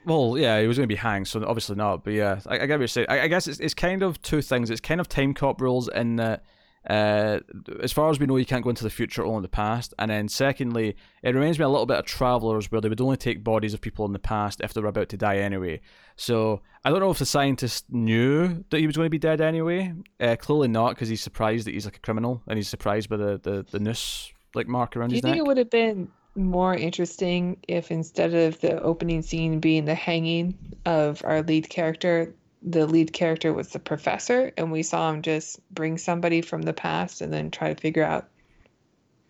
Well, 0.06 0.36
yeah, 0.36 0.60
he 0.60 0.66
was 0.66 0.76
going 0.76 0.88
to 0.88 0.92
be 0.92 0.98
hanged, 0.98 1.28
so 1.28 1.42
obviously 1.46 1.76
not. 1.76 2.04
But 2.04 2.12
yeah. 2.12 2.40
I, 2.46 2.60
I 2.60 2.66
guess 2.66 3.46
it's, 3.46 3.58
it's 3.60 3.74
kind 3.74 4.02
of 4.02 4.20
two 4.22 4.42
things. 4.42 4.68
It's 4.70 4.80
kind 4.80 5.00
of 5.00 5.08
Timecop 5.08 5.60
rules 5.60 5.88
in 5.88 6.16
that, 6.16 6.44
uh, 6.88 7.40
as 7.80 7.92
far 7.92 8.10
as 8.10 8.18
we 8.18 8.26
know, 8.26 8.36
you 8.36 8.44
can't 8.44 8.62
go 8.62 8.70
into 8.70 8.84
the 8.84 8.90
future, 8.90 9.24
only 9.24 9.36
in 9.36 9.42
the 9.42 9.48
past. 9.48 9.94
And 9.98 10.10
then 10.10 10.28
secondly, 10.28 10.96
it 11.22 11.34
reminds 11.34 11.58
me 11.58 11.64
a 11.64 11.68
little 11.68 11.86
bit 11.86 11.98
of 11.98 12.04
Travelers, 12.04 12.70
where 12.70 12.80
they 12.80 12.88
would 12.88 13.00
only 13.00 13.16
take 13.16 13.42
bodies 13.42 13.74
of 13.74 13.80
people 13.80 14.04
in 14.04 14.12
the 14.12 14.18
past 14.18 14.60
if 14.62 14.72
they 14.74 14.80
were 14.80 14.88
about 14.88 15.08
to 15.10 15.16
die 15.16 15.38
anyway. 15.38 15.80
So 16.16 16.60
I 16.84 16.90
don't 16.90 17.00
know 17.00 17.10
if 17.10 17.18
the 17.18 17.26
scientist 17.26 17.86
knew 17.90 18.64
that 18.70 18.78
he 18.78 18.86
was 18.86 18.96
going 18.96 19.06
to 19.06 19.10
be 19.10 19.18
dead 19.18 19.40
anyway. 19.40 19.94
Uh, 20.20 20.36
clearly 20.36 20.68
not, 20.68 20.90
because 20.90 21.08
he's 21.08 21.22
surprised 21.22 21.66
that 21.66 21.72
he's 21.72 21.86
like 21.86 21.96
a 21.96 22.00
criminal, 22.00 22.42
and 22.46 22.56
he's 22.58 22.68
surprised 22.68 23.08
by 23.08 23.16
the 23.16 23.40
the, 23.42 23.64
the 23.70 23.80
noose 23.80 24.32
like 24.54 24.68
mark 24.68 24.96
around 24.96 25.10
his 25.10 25.22
neck. 25.22 25.22
Do 25.22 25.28
you 25.28 25.34
think 25.34 25.44
it 25.44 25.48
would 25.48 25.58
have 25.58 25.70
been 25.70 26.08
more 26.36 26.74
interesting 26.74 27.56
if 27.68 27.90
instead 27.90 28.34
of 28.34 28.60
the 28.60 28.80
opening 28.82 29.22
scene 29.22 29.60
being 29.60 29.84
the 29.84 29.94
hanging 29.94 30.56
of 30.84 31.22
our 31.24 31.42
lead 31.42 31.68
character, 31.68 32.34
the 32.64 32.86
lead 32.86 33.12
character 33.12 33.52
was 33.52 33.68
the 33.68 33.78
professor, 33.78 34.52
and 34.56 34.72
we 34.72 34.82
saw 34.82 35.10
him 35.10 35.22
just 35.22 35.60
bring 35.72 35.98
somebody 35.98 36.40
from 36.40 36.62
the 36.62 36.72
past 36.72 37.20
and 37.20 37.32
then 37.32 37.50
try 37.50 37.72
to 37.72 37.80
figure 37.80 38.02
out 38.02 38.28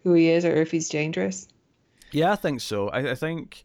who 0.05 0.13
he 0.13 0.29
is 0.29 0.45
or 0.45 0.55
if 0.55 0.71
he's 0.71 0.89
dangerous? 0.89 1.49
Yeah, 2.13 2.33
I 2.33 2.37
think 2.37 2.61
so. 2.61 2.89
I, 2.89 3.11
I 3.11 3.15
think. 3.15 3.65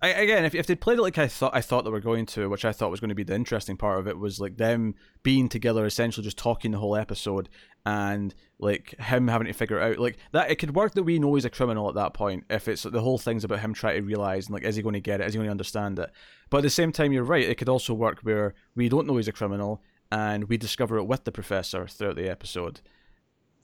I, 0.00 0.08
again, 0.10 0.44
if 0.44 0.54
if 0.54 0.66
they 0.66 0.76
played 0.76 0.98
it 0.98 1.02
like 1.02 1.18
I 1.18 1.26
thought 1.26 1.56
I 1.56 1.60
thought 1.60 1.84
they 1.84 1.90
were 1.90 2.00
going 2.00 2.26
to, 2.26 2.48
which 2.48 2.64
I 2.64 2.72
thought 2.72 2.90
was 2.90 3.00
going 3.00 3.08
to 3.08 3.16
be 3.16 3.24
the 3.24 3.34
interesting 3.34 3.76
part 3.76 3.98
of 3.98 4.06
it, 4.06 4.16
was 4.16 4.38
like 4.38 4.56
them 4.56 4.94
being 5.24 5.48
together, 5.48 5.84
essentially 5.84 6.22
just 6.22 6.38
talking 6.38 6.70
the 6.70 6.78
whole 6.78 6.94
episode, 6.94 7.48
and 7.84 8.32
like 8.60 8.94
him 9.00 9.26
having 9.26 9.48
to 9.48 9.52
figure 9.52 9.80
out 9.80 9.98
like 9.98 10.18
that. 10.30 10.52
It 10.52 10.56
could 10.56 10.76
work 10.76 10.94
that 10.94 11.02
we 11.02 11.18
know 11.18 11.34
he's 11.34 11.44
a 11.44 11.50
criminal 11.50 11.88
at 11.88 11.96
that 11.96 12.14
point. 12.14 12.44
If 12.48 12.68
it's 12.68 12.84
the 12.84 13.00
whole 13.00 13.18
thing's 13.18 13.42
about 13.42 13.58
him 13.58 13.74
trying 13.74 13.96
to 13.96 14.06
realize 14.06 14.46
and 14.46 14.54
like, 14.54 14.62
is 14.62 14.76
he 14.76 14.82
going 14.82 14.92
to 14.92 15.00
get 15.00 15.20
it? 15.20 15.26
Is 15.26 15.34
he 15.34 15.38
going 15.38 15.48
to 15.48 15.52
understand 15.52 15.98
it? 15.98 16.10
But 16.48 16.58
at 16.58 16.62
the 16.62 16.70
same 16.70 16.92
time, 16.92 17.12
you're 17.12 17.24
right. 17.24 17.48
It 17.48 17.56
could 17.56 17.68
also 17.68 17.92
work 17.92 18.20
where 18.20 18.54
we 18.76 18.88
don't 18.88 19.06
know 19.06 19.16
he's 19.16 19.26
a 19.26 19.32
criminal, 19.32 19.82
and 20.12 20.44
we 20.44 20.56
discover 20.56 20.96
it 20.98 21.04
with 21.04 21.24
the 21.24 21.32
professor 21.32 21.88
throughout 21.88 22.16
the 22.16 22.30
episode. 22.30 22.80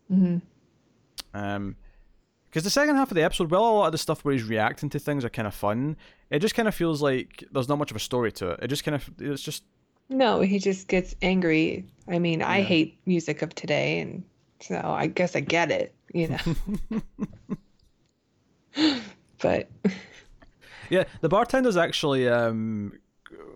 hmm 0.08 0.38
Um, 1.32 1.76
because 2.54 2.62
the 2.62 2.70
second 2.70 2.94
half 2.94 3.10
of 3.10 3.16
the 3.16 3.24
episode, 3.24 3.50
well, 3.50 3.68
a 3.68 3.72
lot 3.72 3.86
of 3.86 3.92
the 3.92 3.98
stuff 3.98 4.24
where 4.24 4.32
he's 4.32 4.44
reacting 4.44 4.88
to 4.90 5.00
things 5.00 5.24
are 5.24 5.28
kind 5.28 5.48
of 5.48 5.54
fun, 5.54 5.96
it 6.34 6.40
just 6.40 6.54
kind 6.54 6.66
of 6.66 6.74
feels 6.74 7.00
like 7.00 7.44
there's 7.52 7.68
not 7.68 7.78
much 7.78 7.90
of 7.90 7.96
a 7.96 8.00
story 8.00 8.32
to 8.32 8.50
it. 8.50 8.60
It 8.62 8.68
just 8.68 8.84
kind 8.84 8.94
of, 8.96 9.08
it's 9.18 9.42
just, 9.42 9.62
No, 10.08 10.40
he 10.40 10.58
just 10.58 10.88
gets 10.88 11.14
angry. 11.22 11.86
I 12.08 12.18
mean, 12.18 12.42
I 12.42 12.62
hate 12.62 12.98
music 13.06 13.42
of 13.42 13.54
today, 13.54 14.00
and 14.00 14.24
so 14.60 14.76
I 14.76 15.06
guess 15.06 15.36
I 15.36 15.40
get 15.40 15.70
it, 15.70 15.94
you 16.12 16.28
know. 16.28 17.00
but 19.38 19.70
yeah. 20.90 21.04
The 21.20 21.28
bartender's 21.28 21.76
actually 21.76 22.28
um 22.28 22.98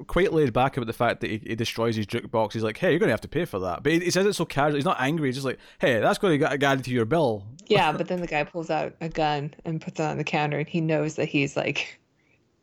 quite 0.06 0.32
laid 0.32 0.52
back 0.52 0.76
about 0.76 0.86
the 0.86 0.92
fact 0.92 1.20
that 1.20 1.30
he, 1.30 1.38
he 1.38 1.54
destroys 1.56 1.96
his 1.96 2.06
jukebox. 2.06 2.52
He's 2.52 2.62
like, 2.62 2.78
hey, 2.78 2.90
you're 2.90 3.00
gonna 3.00 3.12
have 3.12 3.20
to 3.22 3.28
pay 3.28 3.44
for 3.44 3.58
that. 3.60 3.82
But 3.82 3.92
he, 3.92 3.98
he 4.00 4.10
says 4.10 4.24
it 4.26 4.34
so 4.34 4.44
casual. 4.44 4.76
He's 4.76 4.84
not 4.84 5.00
angry. 5.00 5.28
He's 5.28 5.36
just 5.36 5.46
like, 5.46 5.58
hey, 5.80 6.00
that's 6.00 6.18
going 6.18 6.32
to 6.32 6.38
get 6.38 6.62
added 6.62 6.84
to 6.84 6.90
your 6.90 7.04
bill. 7.04 7.44
yeah, 7.66 7.90
but 7.96 8.06
then 8.08 8.20
the 8.20 8.26
guy 8.26 8.44
pulls 8.44 8.70
out 8.70 8.94
a 9.00 9.08
gun 9.08 9.52
and 9.64 9.80
puts 9.80 9.98
it 9.98 10.04
on 10.04 10.16
the 10.16 10.24
counter, 10.24 10.58
and 10.58 10.68
he 10.68 10.80
knows 10.80 11.16
that 11.16 11.26
he's 11.26 11.56
like 11.56 11.98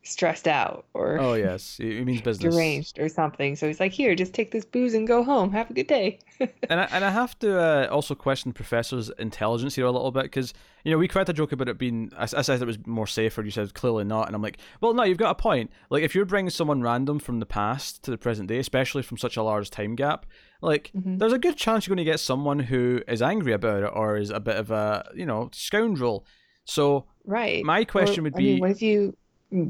stressed 0.06 0.46
out 0.48 0.84
or 0.94 1.18
Oh 1.20 1.34
yes, 1.34 1.76
he 1.78 2.02
means 2.04 2.20
business. 2.20 2.54
deranged 2.54 2.98
or 2.98 3.08
something. 3.08 3.56
So 3.56 3.66
he's 3.66 3.80
like, 3.80 3.92
"Here, 3.92 4.14
just 4.14 4.32
take 4.34 4.50
this 4.50 4.64
booze 4.64 4.94
and 4.94 5.06
go 5.06 5.22
home. 5.24 5.50
Have 5.52 5.70
a 5.70 5.74
good 5.74 5.86
day." 5.86 6.18
and 6.40 6.80
I, 6.80 6.84
and 6.92 7.04
I 7.04 7.10
have 7.10 7.38
to 7.40 7.58
uh, 7.58 7.88
also 7.90 8.14
question 8.14 8.52
Professor's 8.52 9.10
intelligence 9.18 9.74
here 9.74 9.86
a 9.86 9.90
little 9.90 10.10
bit 10.10 10.24
because 10.24 10.52
you 10.84 10.90
know 10.92 10.98
we 10.98 11.08
cracked 11.08 11.28
a 11.28 11.32
joke 11.32 11.52
about 11.52 11.68
it 11.68 11.78
being 11.78 12.10
I, 12.16 12.22
I 12.24 12.42
said 12.42 12.60
it 12.62 12.66
was 12.66 12.78
more 12.86 13.06
safer. 13.06 13.42
You 13.42 13.50
said 13.50 13.74
clearly 13.74 14.04
not, 14.04 14.26
and 14.26 14.36
I'm 14.36 14.42
like, 14.42 14.58
well, 14.80 14.94
no, 14.94 15.02
you've 15.02 15.18
got 15.18 15.30
a 15.30 15.34
point. 15.42 15.70
Like 15.90 16.02
if 16.02 16.14
you're 16.14 16.24
bringing 16.24 16.50
someone 16.50 16.82
random 16.82 17.18
from 17.18 17.40
the 17.40 17.46
past 17.46 18.02
to 18.04 18.10
the 18.10 18.18
present 18.18 18.48
day, 18.48 18.58
especially 18.58 19.02
from 19.02 19.16
such 19.18 19.36
a 19.36 19.42
large 19.42 19.70
time 19.70 19.94
gap, 19.96 20.26
like 20.62 20.90
Mhm. 20.96 21.18
there's 21.18 21.32
a 21.32 21.38
good 21.38 21.56
chance 21.56 21.86
you're 21.86 21.94
going 21.96 22.04
to 22.04 22.10
get 22.10 22.20
someone 22.20 22.58
who 22.58 23.02
is 23.08 23.22
angry 23.22 23.52
about 23.52 23.82
it 23.82 23.90
or 23.92 24.16
is 24.16 24.30
a 24.30 24.40
bit 24.40 24.56
of 24.56 24.70
a 24.70 25.10
you 25.14 25.26
know 25.26 25.48
scoundrel. 25.52 26.26
So 26.64 27.06
Right. 27.24 27.64
my 27.64 27.84
question 27.84 28.20
Or, 28.20 28.24
would 28.24 28.34
I 28.36 28.38
mean, 28.38 28.54
be, 28.56 28.60
what 28.60 28.70
if 28.70 28.82
you 28.82 29.16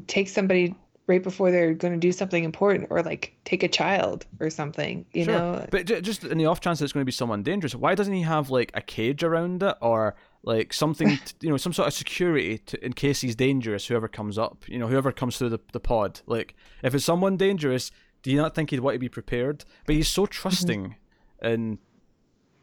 take 0.07 0.29
somebody 0.29 0.75
right 1.07 1.23
before 1.23 1.53
they're 1.53 1.73
going 1.73 1.95
to 1.95 2.01
do 2.01 2.11
something 2.11 2.43
important, 2.43 2.89
or 2.91 3.03
like 3.03 3.33
take 3.45 3.63
a 3.63 3.69
child 3.69 4.27
or 4.41 4.51
something? 4.51 5.07
You 5.13 5.25
Sure. 5.25 5.35
know. 5.35 5.67
But 5.71 5.87
just 6.03 6.25
in 6.25 6.39
the 6.39 6.47
off 6.47 6.61
chance 6.61 6.79
that 6.79 6.85
it's 6.85 6.93
going 6.93 7.03
to 7.03 7.07
be 7.07 7.13
someone 7.13 7.43
dangerous, 7.43 7.75
why 7.75 7.95
doesn't 7.95 8.13
he 8.13 8.23
have 8.23 8.51
like 8.51 8.71
a 8.75 8.81
cage 8.81 9.23
around 9.23 9.63
it 9.63 9.77
or 9.81 10.17
like 10.43 10.73
something, 10.73 11.09
t- 11.25 11.35
you 11.43 11.51
know, 11.51 11.57
some 11.57 11.73
sort 11.73 11.89
of 11.89 11.95
security 11.95 12.59
to, 12.59 12.85
in 12.85 12.93
case 12.93 13.21
he's 13.21 13.37
dangerous, 13.37 13.87
whoever 13.87 14.09
comes 14.09 14.39
up, 14.39 14.65
you 14.69 14.79
know, 14.79 14.89
whoever 14.89 15.13
comes 15.13 15.39
through 15.39 15.51
the, 15.51 15.61
the 15.73 15.81
pod? 15.81 16.21
Like, 16.27 16.55
if 16.83 16.95
it's 16.95 17.05
someone 17.05 17.37
dangerous, 17.37 17.91
do 18.23 18.31
you 18.31 18.39
not 18.39 18.55
think 18.55 18.71
he'd 18.71 18.81
want 18.81 18.95
to 18.95 18.99
be 18.99 19.09
prepared? 19.09 19.65
But 19.87 19.95
he's 19.95 20.09
so 20.09 20.23
mm-hmm. 20.23 20.31
trusting 20.33 20.97
and 21.41 21.79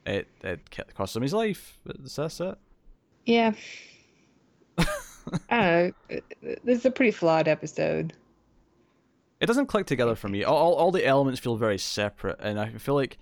it, 0.05 0.27
it 0.43 0.69
cost 0.93 1.15
him 1.15 1.21
his 1.21 1.33
life. 1.33 1.79
That's 1.85 2.15
that's 2.15 2.39
it. 2.41 2.57
Yeah. 3.25 3.53
I 5.49 5.93
don't. 6.09 6.23
This 6.63 6.79
is 6.79 6.85
a 6.85 6.91
pretty 6.91 7.11
flawed 7.11 7.47
episode. 7.47 8.13
It 9.39 9.45
doesn't 9.47 9.67
click 9.67 9.85
together 9.85 10.15
for 10.15 10.29
me. 10.29 10.43
All, 10.43 10.55
all, 10.55 10.73
all 10.75 10.91
the 10.91 11.05
elements 11.05 11.39
feel 11.39 11.57
very 11.57 11.77
separate, 11.77 12.39
and 12.39 12.59
I 12.59 12.69
feel 12.69 12.95
like 12.95 13.17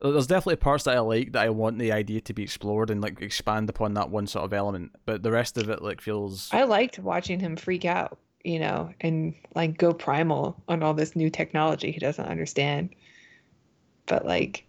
there's 0.00 0.26
definitely 0.26 0.56
parts 0.56 0.84
that 0.84 0.96
I 0.96 1.00
like 1.00 1.32
that 1.32 1.44
I 1.44 1.50
want 1.50 1.78
the 1.78 1.92
idea 1.92 2.20
to 2.22 2.34
be 2.34 2.42
explored 2.42 2.90
and 2.90 3.00
like 3.00 3.20
expand 3.20 3.68
upon 3.70 3.94
that 3.94 4.10
one 4.10 4.26
sort 4.26 4.44
of 4.44 4.52
element. 4.52 4.92
But 5.06 5.22
the 5.22 5.32
rest 5.32 5.56
of 5.56 5.70
it 5.70 5.82
like 5.82 6.00
feels 6.00 6.48
I 6.52 6.64
liked 6.64 6.98
watching 6.98 7.40
him 7.40 7.56
freak 7.56 7.84
out, 7.84 8.18
you 8.44 8.58
know, 8.58 8.92
and 9.00 9.34
like 9.54 9.78
go 9.78 9.92
primal 9.92 10.62
on 10.68 10.82
all 10.82 10.94
this 10.94 11.16
new 11.16 11.30
technology 11.30 11.90
he 11.90 12.00
doesn't 12.00 12.26
understand. 12.26 12.94
But 14.06 14.26
like 14.26 14.66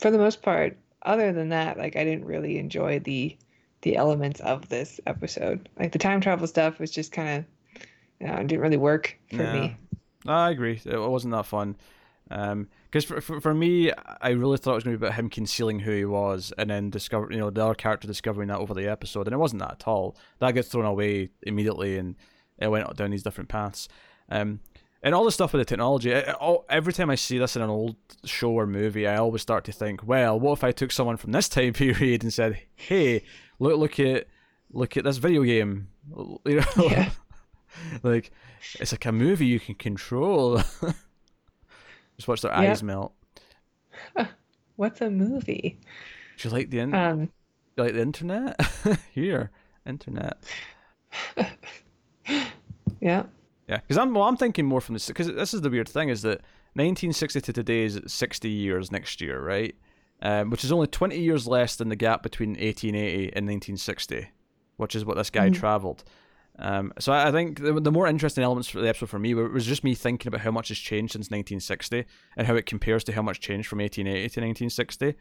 for 0.00 0.10
the 0.10 0.18
most 0.18 0.42
part, 0.42 0.76
other 1.02 1.32
than 1.32 1.48
that, 1.48 1.78
like 1.78 1.96
I 1.96 2.04
didn't 2.04 2.26
really 2.26 2.58
enjoy 2.58 2.98
the 2.98 3.36
the 3.84 3.96
elements 3.96 4.40
of 4.40 4.68
this 4.68 5.00
episode. 5.06 5.68
Like 5.78 5.92
the 5.92 5.98
time 5.98 6.20
travel 6.20 6.46
stuff 6.46 6.78
was 6.80 6.90
just 6.90 7.12
kind 7.12 7.38
of 7.38 7.84
you 8.20 8.26
know, 8.26 8.36
didn't 8.38 8.60
really 8.60 8.76
work 8.76 9.16
for 9.30 9.42
Yeah. 9.42 9.52
me. 9.52 9.76
I 10.26 10.50
agree. 10.50 10.80
It 10.84 10.98
wasn't 10.98 11.32
that 11.32 11.46
fun. 11.46 11.76
Because 12.28 13.04
for, 13.04 13.20
for 13.20 13.40
for 13.40 13.52
me, 13.54 13.92
I 14.20 14.30
really 14.30 14.56
thought 14.56 14.72
it 14.72 14.74
was 14.76 14.84
going 14.84 14.96
to 14.96 14.98
be 14.98 15.06
about 15.06 15.16
him 15.16 15.28
concealing 15.28 15.80
who 15.80 15.90
he 15.92 16.04
was, 16.06 16.52
and 16.56 16.70
then 16.70 16.88
discover 16.90 17.28
you 17.30 17.38
know 17.38 17.50
the 17.50 17.62
other 17.64 17.74
character 17.74 18.08
discovering 18.08 18.48
that 18.48 18.58
over 18.58 18.72
the 18.72 18.88
episode, 18.88 19.26
and 19.26 19.34
it 19.34 19.38
wasn't 19.38 19.60
that 19.60 19.72
at 19.72 19.86
all. 19.88 20.16
That 20.38 20.52
gets 20.52 20.68
thrown 20.68 20.86
away 20.86 21.30
immediately, 21.42 21.98
and 21.98 22.16
it 22.58 22.68
went 22.68 22.96
down 22.96 23.10
these 23.10 23.22
different 23.22 23.50
paths. 23.50 23.88
Um, 24.30 24.60
and 25.04 25.14
all 25.14 25.24
the 25.24 25.30
stuff 25.30 25.52
with 25.52 25.60
the 25.60 25.64
technology. 25.64 26.12
I, 26.12 26.20
I- 26.20 26.32
all, 26.32 26.64
every 26.68 26.92
time 26.92 27.10
I 27.10 27.14
see 27.14 27.38
this 27.38 27.54
in 27.54 27.62
an 27.62 27.70
old 27.70 27.94
show 28.24 28.50
or 28.50 28.66
movie, 28.66 29.06
I 29.06 29.16
always 29.18 29.42
start 29.42 29.64
to 29.66 29.72
think, 29.72 30.04
well, 30.04 30.40
what 30.40 30.52
if 30.54 30.64
I 30.64 30.72
took 30.72 30.90
someone 30.90 31.16
from 31.18 31.30
this 31.32 31.48
time 31.56 31.72
period 31.74 32.22
and 32.24 32.32
said, 32.32 32.58
hey, 32.74 33.22
look 33.60 33.78
look 33.78 34.00
at 34.00 34.26
look 34.72 34.96
at 34.96 35.04
this 35.04 35.18
video 35.18 35.44
game. 35.44 35.88
You 36.46 36.56
know, 36.60 36.64
Yeah. 36.90 37.10
like 38.02 38.30
it's 38.80 38.92
like 38.92 39.04
a 39.06 39.12
movie 39.12 39.46
you 39.46 39.60
can 39.60 39.74
control. 39.74 40.58
Just 42.16 42.28
watch 42.28 42.40
their 42.42 42.52
Yeah. 42.52 42.70
eyes 42.72 42.82
melt. 42.82 43.12
What's 44.76 45.00
a 45.00 45.08
movie? 45.10 45.78
Do 46.38 46.48
you 46.48 46.52
like 46.54 46.70
the 46.70 46.80
in- 46.80 46.94
Um, 46.94 47.20
you 47.76 47.82
like 47.84 47.94
the 47.94 48.00
internet? 48.02 48.60
Here, 49.12 49.50
internet. 49.86 50.42
yeah. 53.00 53.24
Yeah, 53.68 53.78
because 53.78 53.96
I'm 53.98 54.12
well, 54.14 54.24
I'm 54.24 54.36
thinking 54.36 54.66
more 54.66 54.80
from 54.80 54.94
this 54.94 55.06
because 55.06 55.26
this 55.28 55.54
is 55.54 55.62
the 55.62 55.70
weird 55.70 55.88
thing 55.88 56.08
is 56.10 56.22
that 56.22 56.40
1960 56.74 57.40
to 57.40 57.52
today 57.52 57.84
is 57.84 58.00
60 58.06 58.48
years 58.48 58.90
next 58.92 59.20
year, 59.20 59.40
right? 59.40 59.74
Um, 60.22 60.50
which 60.50 60.64
is 60.64 60.72
only 60.72 60.86
20 60.86 61.18
years 61.18 61.46
less 61.46 61.76
than 61.76 61.88
the 61.88 61.96
gap 61.96 62.22
between 62.22 62.50
1880 62.50 63.24
and 63.34 63.46
1960, 63.46 64.28
which 64.76 64.94
is 64.94 65.04
what 65.04 65.16
this 65.16 65.30
guy 65.30 65.48
Mhm. 65.50 65.54
traveled. 65.54 66.04
Um, 66.58 66.92
so 67.00 67.12
I, 67.12 67.28
I 67.28 67.32
think 67.32 67.60
the, 67.60 67.80
the 67.80 67.90
more 67.90 68.06
interesting 68.06 68.44
elements 68.44 68.68
for 68.68 68.80
the 68.80 68.88
episode 68.88 69.08
for 69.10 69.18
me 69.18 69.34
were, 69.34 69.48
was 69.48 69.66
just 69.66 69.82
me 69.82 69.94
thinking 69.94 70.28
about 70.28 70.42
how 70.42 70.52
much 70.52 70.68
has 70.68 70.78
changed 70.78 71.12
since 71.14 71.26
1960 71.30 72.04
and 72.36 72.46
how 72.46 72.54
it 72.54 72.64
compares 72.66 73.02
to 73.04 73.12
how 73.12 73.22
much 73.22 73.40
changed 73.40 73.66
from 73.68 73.80
1880 73.80 74.20
to 74.20 74.40
1960. 74.40 75.14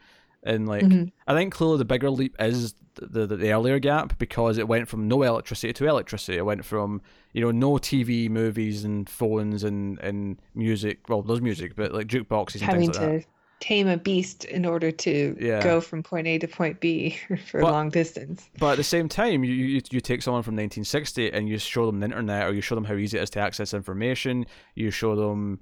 And 0.46 0.68
like, 0.68 0.84
Mhm. 0.84 1.12
I 1.28 1.34
think 1.34 1.54
clearly 1.54 1.78
the 1.78 1.86
bigger 1.86 2.10
leap 2.10 2.36
is 2.40 2.76
the, 2.96 3.26
the 3.26 3.36
the 3.38 3.52
earlier 3.52 3.80
gap 3.80 4.18
because 4.20 4.58
it 4.58 4.68
went 4.68 4.88
from 4.88 5.08
no 5.08 5.24
electricity 5.24 5.74
to 5.74 5.88
electricity. 5.88 6.38
It 6.38 6.46
went 6.46 6.64
from 6.66 7.02
you 7.34 7.42
know 7.42 7.52
no 7.52 7.74
TV, 7.74 8.30
movies, 8.30 8.84
and 8.84 9.10
phones 9.10 9.64
and 9.64 9.98
and 10.00 10.40
music. 10.54 11.08
Well, 11.10 11.22
there's 11.22 11.42
music, 11.42 11.76
but 11.76 11.94
like 11.94 12.08
jukeboxes 12.08 12.56
and 12.56 12.64
Having 12.64 12.82
things 12.92 12.98
like 13.00 13.10
that. 13.10 13.22
to 13.22 13.28
tame 13.62 13.88
a 13.88 13.96
beast 13.98 14.44
in 14.46 14.66
order 14.66 14.92
to 14.92 15.38
Yeah. 15.40 15.64
go 15.64 15.80
from 15.80 16.04
point 16.04 16.28
A 16.28 16.38
to 16.40 16.48
point 16.48 16.82
B 16.82 17.18
for 17.48 17.62
But- 17.62 17.72
long 17.72 17.90
distance. 17.90 18.50
But 18.60 18.72
at 18.74 18.78
the 18.78 18.84
same 18.84 19.08
time, 19.08 19.44
you, 19.46 19.54
you 19.54 19.82
you 19.90 20.02
take 20.02 20.22
someone 20.22 20.44
from 20.44 20.56
1960 20.56 21.32
and 21.32 21.48
you 21.48 21.58
show 21.58 21.86
them 21.86 22.00
the 22.02 22.06
internet, 22.08 22.48
or 22.48 22.54
you 22.54 22.62
show 22.62 22.76
them 22.76 22.84
how 22.84 22.96
easy 22.96 23.18
it 23.18 23.24
is 23.24 23.30
to 23.32 23.40
access 23.40 23.74
information. 23.74 24.46
You 24.76 24.92
show 24.92 25.16
them, 25.16 25.62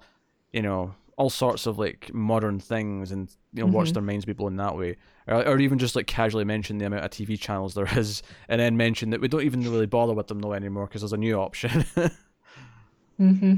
you 0.52 0.64
know, 0.64 0.96
all 1.18 1.30
sorts 1.30 1.66
of 1.68 1.78
like 1.78 2.12
modern 2.14 2.60
things, 2.60 3.12
and 3.12 3.30
you 3.54 3.64
know, 3.64 3.72
watch 3.72 3.90
Mhm. 3.90 3.94
their 3.94 4.04
minds 4.04 4.26
be 4.26 4.34
blown 4.34 4.56
that 4.56 4.78
way, 4.78 4.96
or, 5.28 5.46
or 5.48 5.60
even 5.60 5.78
just 5.78 5.96
like 5.96 6.08
casually 6.08 6.46
mention 6.46 6.78
the 6.78 6.86
amount 6.86 7.04
of 7.06 7.12
TV 7.12 7.40
channels 7.40 7.74
there 7.74 7.88
is, 7.98 8.24
and 8.50 8.60
then 8.62 8.78
mention 8.78 9.10
that 9.12 9.22
we 9.22 9.28
don't 9.28 9.44
even 9.44 9.62
really 9.62 9.86
bother 9.86 10.14
with 10.14 10.28
them 10.28 10.40
no 10.40 10.54
anymore 10.54 10.88
because 10.88 11.02
there's 11.02 11.14
a 11.14 11.18
new 11.18 11.38
option. 11.40 11.86
mm-hmm. 13.20 13.56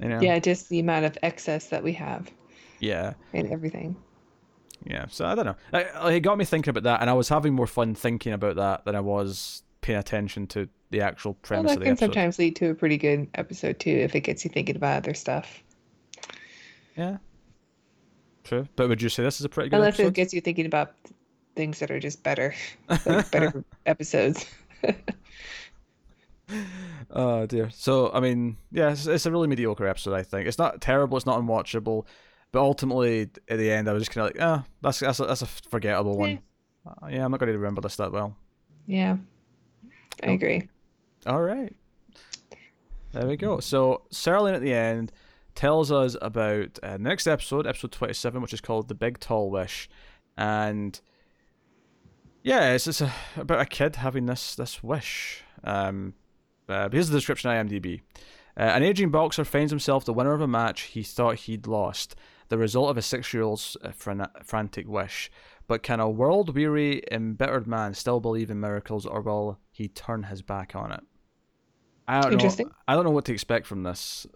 you 0.00 0.08
know? 0.08 0.20
Yeah, 0.20 0.38
just 0.38 0.68
the 0.68 0.80
amount 0.80 1.04
of 1.04 1.16
excess 1.22 1.68
that 1.68 1.82
we 1.82 1.92
have 1.94 2.30
Yeah. 2.80 3.14
and 3.32 3.50
everything. 3.50 3.96
Yeah, 4.84 5.06
so 5.08 5.24
I 5.24 5.34
don't 5.34 5.46
know. 5.46 5.56
I- 5.72 6.12
It 6.14 6.20
got 6.20 6.36
me 6.36 6.44
thinking 6.44 6.70
about 6.70 6.82
that, 6.82 7.00
and 7.00 7.08
I 7.08 7.14
was 7.14 7.28
having 7.28 7.54
more 7.54 7.66
fun 7.66 7.94
thinking 7.94 8.32
about 8.32 8.56
that 8.56 8.84
than 8.84 8.94
I 8.94 9.00
was 9.00 9.62
paying 9.80 9.98
attention 9.98 10.46
to 10.48 10.68
the 10.90 11.00
actual 11.00 11.34
premise 11.34 11.70
Well, 11.70 11.74
that 11.74 11.76
of 11.76 11.78
the 11.80 11.84
can 11.84 11.92
episode. 11.92 12.06
sometimes 12.06 12.38
lead 12.38 12.56
to 12.56 12.70
a 12.70 12.74
pretty 12.74 12.96
good 12.98 13.28
episode 13.34 13.78
too 13.80 13.90
if 13.90 14.14
it 14.14 14.20
gets 14.20 14.44
you 14.44 14.50
thinking 14.50 14.76
about 14.76 14.98
other 14.98 15.14
stuff. 15.14 15.62
Yeah, 16.96 17.18
true. 18.44 18.68
But 18.76 18.88
would 18.88 19.02
you 19.02 19.08
say 19.08 19.22
this 19.22 19.40
is 19.40 19.44
a 19.44 19.48
pretty 19.48 19.70
good 19.70 19.76
Unless 19.76 19.94
episode? 19.94 20.08
it 20.08 20.14
gets 20.14 20.34
you 20.34 20.40
thinking 20.40 20.66
about 20.66 20.94
things 21.56 21.78
that 21.80 21.90
are 21.90 22.00
just 22.00 22.22
better, 22.22 22.54
like 23.06 23.30
better 23.30 23.64
episodes. 23.86 24.46
oh 27.10 27.46
dear. 27.46 27.70
So 27.70 28.10
I 28.12 28.20
mean, 28.20 28.56
yeah, 28.70 28.90
it's, 28.92 29.06
it's 29.06 29.26
a 29.26 29.30
really 29.30 29.48
mediocre 29.48 29.86
episode. 29.86 30.14
I 30.14 30.22
think 30.22 30.46
it's 30.46 30.58
not 30.58 30.80
terrible. 30.80 31.16
It's 31.16 31.26
not 31.26 31.40
unwatchable, 31.40 32.06
but 32.52 32.60
ultimately 32.60 33.30
at 33.48 33.58
the 33.58 33.70
end, 33.70 33.88
I 33.88 33.92
was 33.92 34.02
just 34.02 34.12
kind 34.12 34.28
of 34.28 34.34
like, 34.36 34.42
ah, 34.44 34.64
that's 34.82 35.00
that's 35.00 35.20
a, 35.20 35.26
that's 35.26 35.42
a 35.42 35.46
forgettable 35.46 36.16
one. 36.18 36.40
Uh, 36.86 37.06
yeah, 37.08 37.24
I'm 37.24 37.30
not 37.30 37.40
going 37.40 37.50
to 37.52 37.58
remember 37.58 37.80
this 37.80 37.96
that 37.96 38.12
well. 38.12 38.36
Yeah, 38.86 39.16
I 40.22 40.26
Nope. 40.26 40.34
agree. 40.36 40.68
All 41.26 41.40
right. 41.40 41.74
There 43.12 43.26
we 43.26 43.36
go. 43.36 43.60
So 43.60 44.02
Serling 44.12 44.54
at 44.54 44.60
the 44.60 44.74
end 44.74 45.12
tells 45.54 45.92
us 45.92 46.16
about 46.20 46.78
uh, 46.82 46.96
next 46.98 47.26
episode, 47.26 47.66
episode 47.66 47.92
twenty-seven, 47.92 48.42
which 48.42 48.52
is 48.52 48.60
called 48.60 48.88
"The 48.88 48.94
Big 48.94 49.18
Tall 49.18 49.50
Wish," 49.50 49.88
and 50.36 51.00
yeah, 52.42 52.72
it's 52.72 52.84
just 52.84 53.00
a, 53.00 53.12
about 53.36 53.60
a 53.60 53.66
kid 53.66 53.96
having 53.96 54.26
this 54.26 54.54
this 54.54 54.82
wish. 54.82 55.42
Um, 55.62 56.14
uh, 56.68 56.88
here's 56.90 57.08
the 57.08 57.16
description: 57.16 57.50
IMDb. 57.50 58.00
Uh, 58.56 58.62
an 58.62 58.82
aging 58.82 59.10
boxer 59.10 59.44
finds 59.44 59.72
himself 59.72 60.04
the 60.04 60.12
winner 60.12 60.32
of 60.32 60.40
a 60.40 60.46
match 60.46 60.82
he 60.82 61.02
thought 61.02 61.36
he'd 61.36 61.66
lost, 61.66 62.14
the 62.50 62.58
result 62.58 62.88
of 62.88 62.96
a 62.96 63.02
six-year-old's 63.02 63.76
uh, 63.82 63.90
fran- 63.90 64.28
frantic 64.44 64.86
wish. 64.86 65.30
But 65.66 65.82
can 65.82 65.98
a 65.98 66.08
world-weary, 66.08 67.02
embittered 67.10 67.66
man 67.66 67.94
still 67.94 68.20
believe 68.20 68.50
in 68.50 68.60
miracles, 68.60 69.06
or 69.06 69.22
will 69.22 69.58
he 69.72 69.88
turn 69.88 70.24
his 70.24 70.42
back 70.42 70.76
on 70.76 70.92
it? 70.92 71.00
I 72.06 72.20
don't 72.20 72.34
Interesting. 72.34 72.66
know. 72.66 72.74
I 72.86 72.94
don't 72.94 73.04
know 73.04 73.10
what 73.10 73.24
to 73.24 73.32
expect 73.32 73.66
from 73.66 73.82
this. 73.82 74.26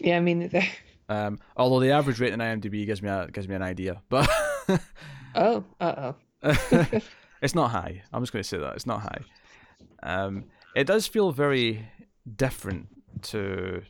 Yeah, 0.00 0.16
I 0.16 0.20
mean, 0.20 0.48
the- 0.48 0.66
Um, 1.08 1.38
although 1.56 1.80
the 1.80 1.90
average 1.92 2.20
rating 2.20 2.40
on 2.40 2.60
IMDb 2.60 2.84
gives 2.84 3.02
me 3.02 3.08
a, 3.08 3.28
gives 3.32 3.48
me 3.48 3.54
an 3.54 3.62
idea, 3.62 4.02
but 4.08 4.28
oh, 5.34 5.64
uh 5.80 6.12
oh. 6.42 6.86
it's 7.42 7.54
not 7.54 7.70
high. 7.70 8.02
I'm 8.12 8.22
just 8.22 8.32
going 8.32 8.42
to 8.42 8.48
say 8.48 8.58
that 8.58 8.74
it's 8.74 8.86
not 8.86 9.00
high. 9.00 9.20
Um, 10.02 10.44
it 10.76 10.86
does 10.86 11.06
feel 11.06 11.32
very 11.32 11.88
different 12.36 12.88
to 13.22 13.82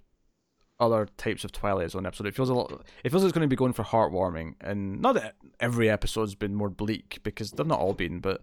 other 0.81 1.09
types 1.16 1.42
of 1.44 1.51
Twilight 1.53 1.90
Zone 1.90 2.07
episode. 2.07 2.27
It 2.29 2.35
feels 2.37 2.51
a 2.51 2.55
lot. 2.55 2.87
It 3.05 3.11
feels 3.11 3.23
like 3.25 3.31
it's 3.31 3.37
going 3.37 3.49
to 3.49 3.49
be 3.49 3.57
going 3.57 3.73
for 3.73 3.83
heartwarming, 3.83 4.55
and 4.61 5.01
not 5.03 5.14
that 5.16 5.35
every 5.61 5.90
episode's 5.90 6.35
been 6.37 6.55
more 6.55 6.71
bleak 6.71 7.18
because 7.25 7.51
they've 7.51 7.66
not 7.66 7.81
all 7.81 7.94
been, 7.94 8.21
but 8.21 8.42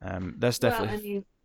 um, 0.00 0.34
this 0.38 0.58
definitely. 0.58 0.88
Well, 0.88 0.96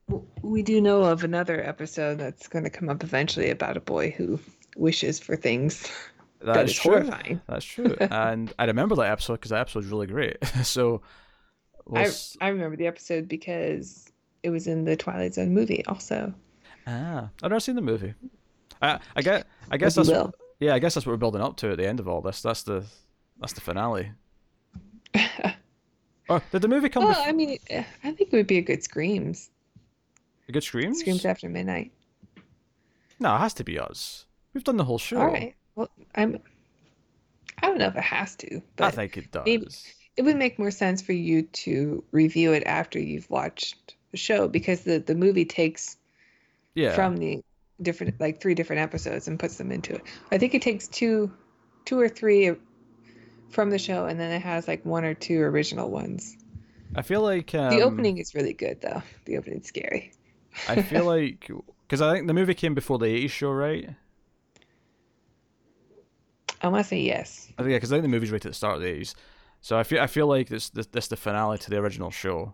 I 0.10 0.14
mean, 0.14 0.28
we 0.42 0.64
do 0.64 0.80
know 0.80 1.04
of 1.04 1.26
another 1.26 1.62
episode 1.62 2.20
that's 2.20 2.48
going 2.48 2.64
to 2.64 2.70
come 2.70 2.88
up 2.90 3.04
eventually 3.04 3.50
about 3.50 3.76
a 3.76 3.82
boy 3.82 4.12
who 4.12 4.40
wishes 4.78 5.20
for 5.20 5.36
things 5.36 5.92
that 6.40 6.54
that's 6.54 6.72
is 6.72 6.78
true. 6.78 6.92
horrifying. 6.92 7.42
That's 7.48 7.66
true, 7.66 7.96
and 8.00 8.54
I 8.60 8.66
remember 8.66 8.96
that 8.96 9.12
episode 9.12 9.34
because 9.34 9.52
that 9.52 9.62
episode 9.62 9.80
was 9.80 9.88
really 9.88 10.08
great. 10.08 10.44
so, 10.64 11.02
we'll 11.86 12.04
I, 12.04 12.12
I 12.46 12.50
remember 12.50 12.76
the 12.78 12.88
episode 12.88 13.28
because 13.28 14.12
it 14.44 14.50
was 14.50 14.68
in 14.68 14.86
the 14.86 14.96
Twilight 14.96 15.34
Zone 15.34 15.54
movie 15.54 15.86
also. 15.86 16.34
Ah, 16.86 17.30
I've 17.44 17.50
never 17.50 17.60
seen 17.60 17.76
the 17.76 17.82
movie. 17.82 18.14
I 18.82 19.00
I 19.16 19.22
get 19.22 19.48
I 19.72 19.78
guess 19.78 19.96
that's 19.96 20.10
will. 20.10 20.34
yeah 20.60 20.76
I 20.76 20.80
guess 20.80 20.94
that's 20.94 21.06
what 21.06 21.14
we're 21.14 21.18
building 21.18 21.42
up 21.42 21.58
to 21.58 21.72
at 21.72 21.78
the 21.78 21.88
end 21.88 22.00
of 22.00 22.08
all 22.08 22.22
this. 22.22 22.42
That's 22.42 22.64
the 22.64 22.86
that's 23.40 23.54
the 23.54 23.62
finale. 23.62 24.12
Oh, 26.30 26.42
did 26.52 26.62
the 26.62 26.68
movie 26.68 26.90
come 26.90 27.04
well, 27.04 27.14
before 27.14 27.28
I 27.28 27.32
mean, 27.32 27.58
eh, 27.70 27.84
I 28.04 28.12
think 28.12 28.34
it 28.34 28.36
would 28.36 28.48
be 28.48 28.58
a 28.58 28.62
good 28.62 28.84
Screams. 28.84 29.50
A 30.50 30.52
good 30.52 30.64
Screams? 30.64 31.00
Screams 31.00 31.26
After 31.26 31.48
Midnight. 31.48 31.92
No, 33.20 33.36
it 33.36 33.40
has 33.40 33.54
to 33.56 33.64
be 33.64 33.80
us. 33.80 34.26
We've 34.58 34.64
done 34.64 34.78
the 34.78 34.86
whole 34.86 34.98
show. 34.98 35.20
All 35.20 35.28
right. 35.28 35.54
Well, 35.76 35.88
I'm. 36.16 36.40
I 37.62 37.68
don't 37.68 37.78
know 37.78 37.86
if 37.86 37.96
it 37.96 38.02
has 38.02 38.36
to, 38.38 38.64
but 38.76 38.86
I 38.86 38.90
think 38.90 39.16
it 39.18 39.32
does. 39.32 39.46
maybe- 39.46 39.68
it 40.16 40.24
would 40.24 40.36
make 40.36 40.58
more 40.58 40.72
sense 40.72 41.04
for 41.04 41.14
you 41.14 41.44
to 41.44 42.04
review 42.12 42.54
it 42.54 42.64
after 42.66 42.98
you've 42.98 43.30
watched 43.30 43.96
the 44.10 44.18
show 44.18 44.48
because 44.48 44.82
the 44.82 44.98
the 44.98 45.14
movie 45.14 45.46
takes 45.46 45.96
yeah. 46.74 46.96
from 46.96 47.18
the 47.18 47.44
different 47.80 48.20
like 48.20 48.42
three 48.42 48.56
different 48.56 48.82
episodes 48.82 49.28
and 49.28 49.40
puts 49.40 49.60
them 49.60 49.72
into 49.72 49.94
it. 49.94 50.02
I 50.32 50.40
think 50.40 50.56
it 50.56 50.64
takes 50.64 50.88
two 50.88 51.32
two 51.86 52.00
or 52.00 52.10
three 52.10 52.56
from 53.50 53.70
the 53.70 53.78
show 53.78 54.08
and 54.08 54.20
then 54.20 54.32
it 54.32 54.42
has 54.42 54.68
like 54.68 54.84
one 54.88 55.06
or 55.06 55.14
two 55.14 55.40
original 55.40 55.92
ones. 55.92 56.36
I 56.96 57.04
feel 57.04 57.22
like 57.22 57.54
um, 57.54 57.70
the 57.70 57.84
opening 57.84 58.18
is 58.18 58.34
really 58.34 58.54
good 58.54 58.82
though. 58.82 59.04
The 59.26 59.38
opening's 59.38 59.68
scary. 59.68 60.14
I 60.68 60.82
feel 60.82 61.06
like 61.16 61.48
because 61.88 62.02
I 62.02 62.12
think 62.12 62.26
the 62.26 62.34
movie 62.34 62.56
came 62.56 62.74
before 62.74 62.98
the 62.98 63.06
'80s 63.06 63.30
show, 63.30 63.52
right? 63.52 63.92
I 66.62 66.68
want 66.68 66.84
to 66.84 66.88
say 66.88 67.00
yes. 67.00 67.48
I 67.58 67.62
think 67.62 67.72
yeah, 67.72 67.78
because 67.78 67.92
I 67.92 67.96
think 67.96 68.04
the 68.04 68.10
movie's 68.10 68.32
right 68.32 68.46
at 68.46 68.52
the 68.52 68.56
start 68.56 68.76
of 68.76 68.82
the 68.82 68.88
'80s. 68.88 69.16
So 69.62 69.78
I 69.78 69.84
feel 69.84 70.02
I 70.02 70.08
feel 70.08 70.28
like 70.28 70.50
this 70.50 70.70
this, 70.70 70.88
this 70.88 71.08
the 71.08 71.18
finale 71.18 71.58
to 71.60 71.70
the 71.70 71.78
original 71.78 72.12
show 72.12 72.54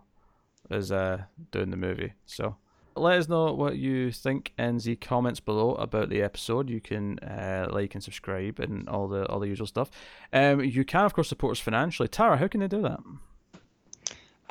is 0.70 0.90
uh 0.90 1.22
doing 1.50 1.70
the 1.70 1.76
movie. 1.76 2.14
So 2.26 2.56
let 2.96 3.18
us 3.18 3.28
know 3.28 3.52
what 3.52 3.76
you 3.76 4.12
think 4.12 4.52
in 4.58 4.78
the 4.78 4.96
comments 4.96 5.40
below 5.40 5.74
about 5.74 6.08
the 6.08 6.22
episode. 6.22 6.70
You 6.70 6.80
can 6.80 7.18
uh, 7.20 7.68
like 7.70 7.94
and 7.94 8.02
subscribe 8.02 8.60
and 8.60 8.88
all 8.88 9.08
the 9.08 9.26
all 9.26 9.40
the 9.40 9.48
usual 9.48 9.66
stuff. 9.66 9.90
Um, 10.32 10.60
you 10.60 10.84
can 10.84 11.04
of 11.04 11.14
course 11.14 11.28
support 11.28 11.52
us 11.52 11.60
financially. 11.60 12.08
Tara, 12.08 12.36
how 12.36 12.48
can 12.48 12.60
they 12.60 12.68
do 12.68 12.82
that? 12.82 13.00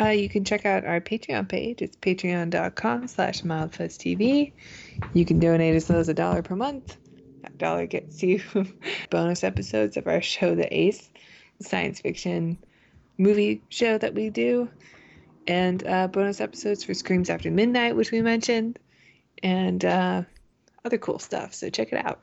Uh, 0.01 0.09
you 0.09 0.27
can 0.27 0.43
check 0.43 0.65
out 0.65 0.85
our 0.85 0.99
Patreon 0.99 1.47
page. 1.47 1.81
It's 1.81 1.95
patreon.com 1.97 3.07
slash 3.07 3.43
mildfuzztv. 3.43 4.51
You 5.13 5.25
can 5.25 5.39
donate 5.39 5.75
as 5.75 5.89
low 5.89 5.99
as 5.99 6.09
a 6.09 6.13
dollar 6.13 6.41
per 6.41 6.55
month. 6.55 6.97
That 7.43 7.57
dollar 7.57 7.85
gets 7.85 8.23
you 8.23 8.41
bonus 9.09 9.43
episodes 9.43 9.97
of 9.97 10.07
our 10.07 10.21
show, 10.21 10.55
The 10.55 10.73
Ace, 10.75 11.09
the 11.57 11.65
science 11.65 11.99
fiction 11.99 12.57
movie 13.17 13.61
show 13.69 13.97
that 13.97 14.15
we 14.15 14.29
do, 14.29 14.69
and 15.45 15.85
uh, 15.85 16.07
bonus 16.07 16.41
episodes 16.41 16.83
for 16.83 16.93
Screams 16.93 17.29
After 17.29 17.51
Midnight, 17.51 17.95
which 17.95 18.11
we 18.11 18.21
mentioned, 18.21 18.79
and 19.43 19.83
uh, 19.83 20.23
other 20.85 20.97
cool 20.97 21.19
stuff. 21.19 21.53
So 21.53 21.69
check 21.69 21.91
it 21.91 22.05
out. 22.05 22.21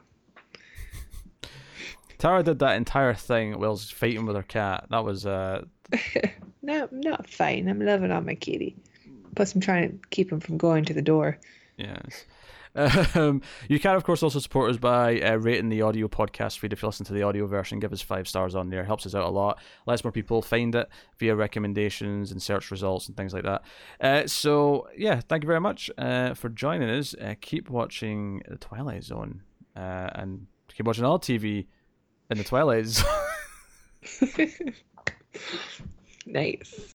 Tara 2.18 2.42
did 2.42 2.58
that 2.58 2.76
entire 2.76 3.14
thing 3.14 3.58
while 3.58 3.76
fighting 3.76 4.26
with 4.26 4.36
her 4.36 4.42
cat. 4.42 4.86
That 4.90 5.04
was 5.04 5.24
uh 5.24 5.64
No, 6.62 6.88
I'm 6.90 7.00
not 7.00 7.28
fighting. 7.28 7.68
I'm 7.68 7.80
loving 7.80 8.10
on 8.10 8.26
my 8.26 8.34
kitty. 8.34 8.76
Plus, 9.34 9.54
I'm 9.54 9.60
trying 9.60 9.90
to 9.90 10.08
keep 10.10 10.30
him 10.30 10.40
from 10.40 10.58
going 10.58 10.84
to 10.84 10.92
the 10.92 11.02
door. 11.02 11.38
Yes. 11.78 12.26
Um, 12.74 13.42
you 13.68 13.80
can, 13.80 13.96
of 13.96 14.04
course, 14.04 14.22
also 14.22 14.38
support 14.38 14.70
us 14.70 14.76
by 14.76 15.20
uh, 15.20 15.36
rating 15.36 15.68
the 15.68 15.82
audio 15.82 16.08
podcast 16.08 16.58
feed. 16.58 16.72
If 16.72 16.82
you 16.82 16.88
listen 16.88 17.06
to 17.06 17.12
the 17.12 17.22
audio 17.22 17.46
version, 17.46 17.80
give 17.80 17.92
us 17.92 18.00
five 18.00 18.28
stars 18.28 18.54
on 18.54 18.70
there. 18.70 18.84
Helps 18.84 19.06
us 19.06 19.14
out 19.14 19.24
a 19.24 19.30
lot. 19.30 19.58
Lets 19.86 20.04
more 20.04 20.12
people 20.12 20.42
find 20.42 20.74
it 20.74 20.88
via 21.18 21.34
recommendations 21.34 22.30
and 22.30 22.42
search 22.42 22.70
results 22.70 23.08
and 23.08 23.16
things 23.16 23.34
like 23.34 23.44
that. 23.44 23.62
Uh, 24.00 24.26
so, 24.26 24.88
yeah, 24.96 25.20
thank 25.28 25.42
you 25.42 25.48
very 25.48 25.60
much 25.60 25.90
uh, 25.98 26.34
for 26.34 26.48
joining 26.48 26.90
us. 26.90 27.14
Uh, 27.14 27.34
keep 27.40 27.68
watching 27.68 28.42
The 28.48 28.56
Twilight 28.56 29.04
Zone 29.04 29.42
uh, 29.76 30.10
and 30.14 30.46
keep 30.68 30.86
watching 30.86 31.04
all 31.04 31.18
TV 31.18 31.66
in 32.30 32.38
The 32.38 32.44
Twilight 32.44 32.86
Zone. 32.86 33.06
nice. 36.26 36.94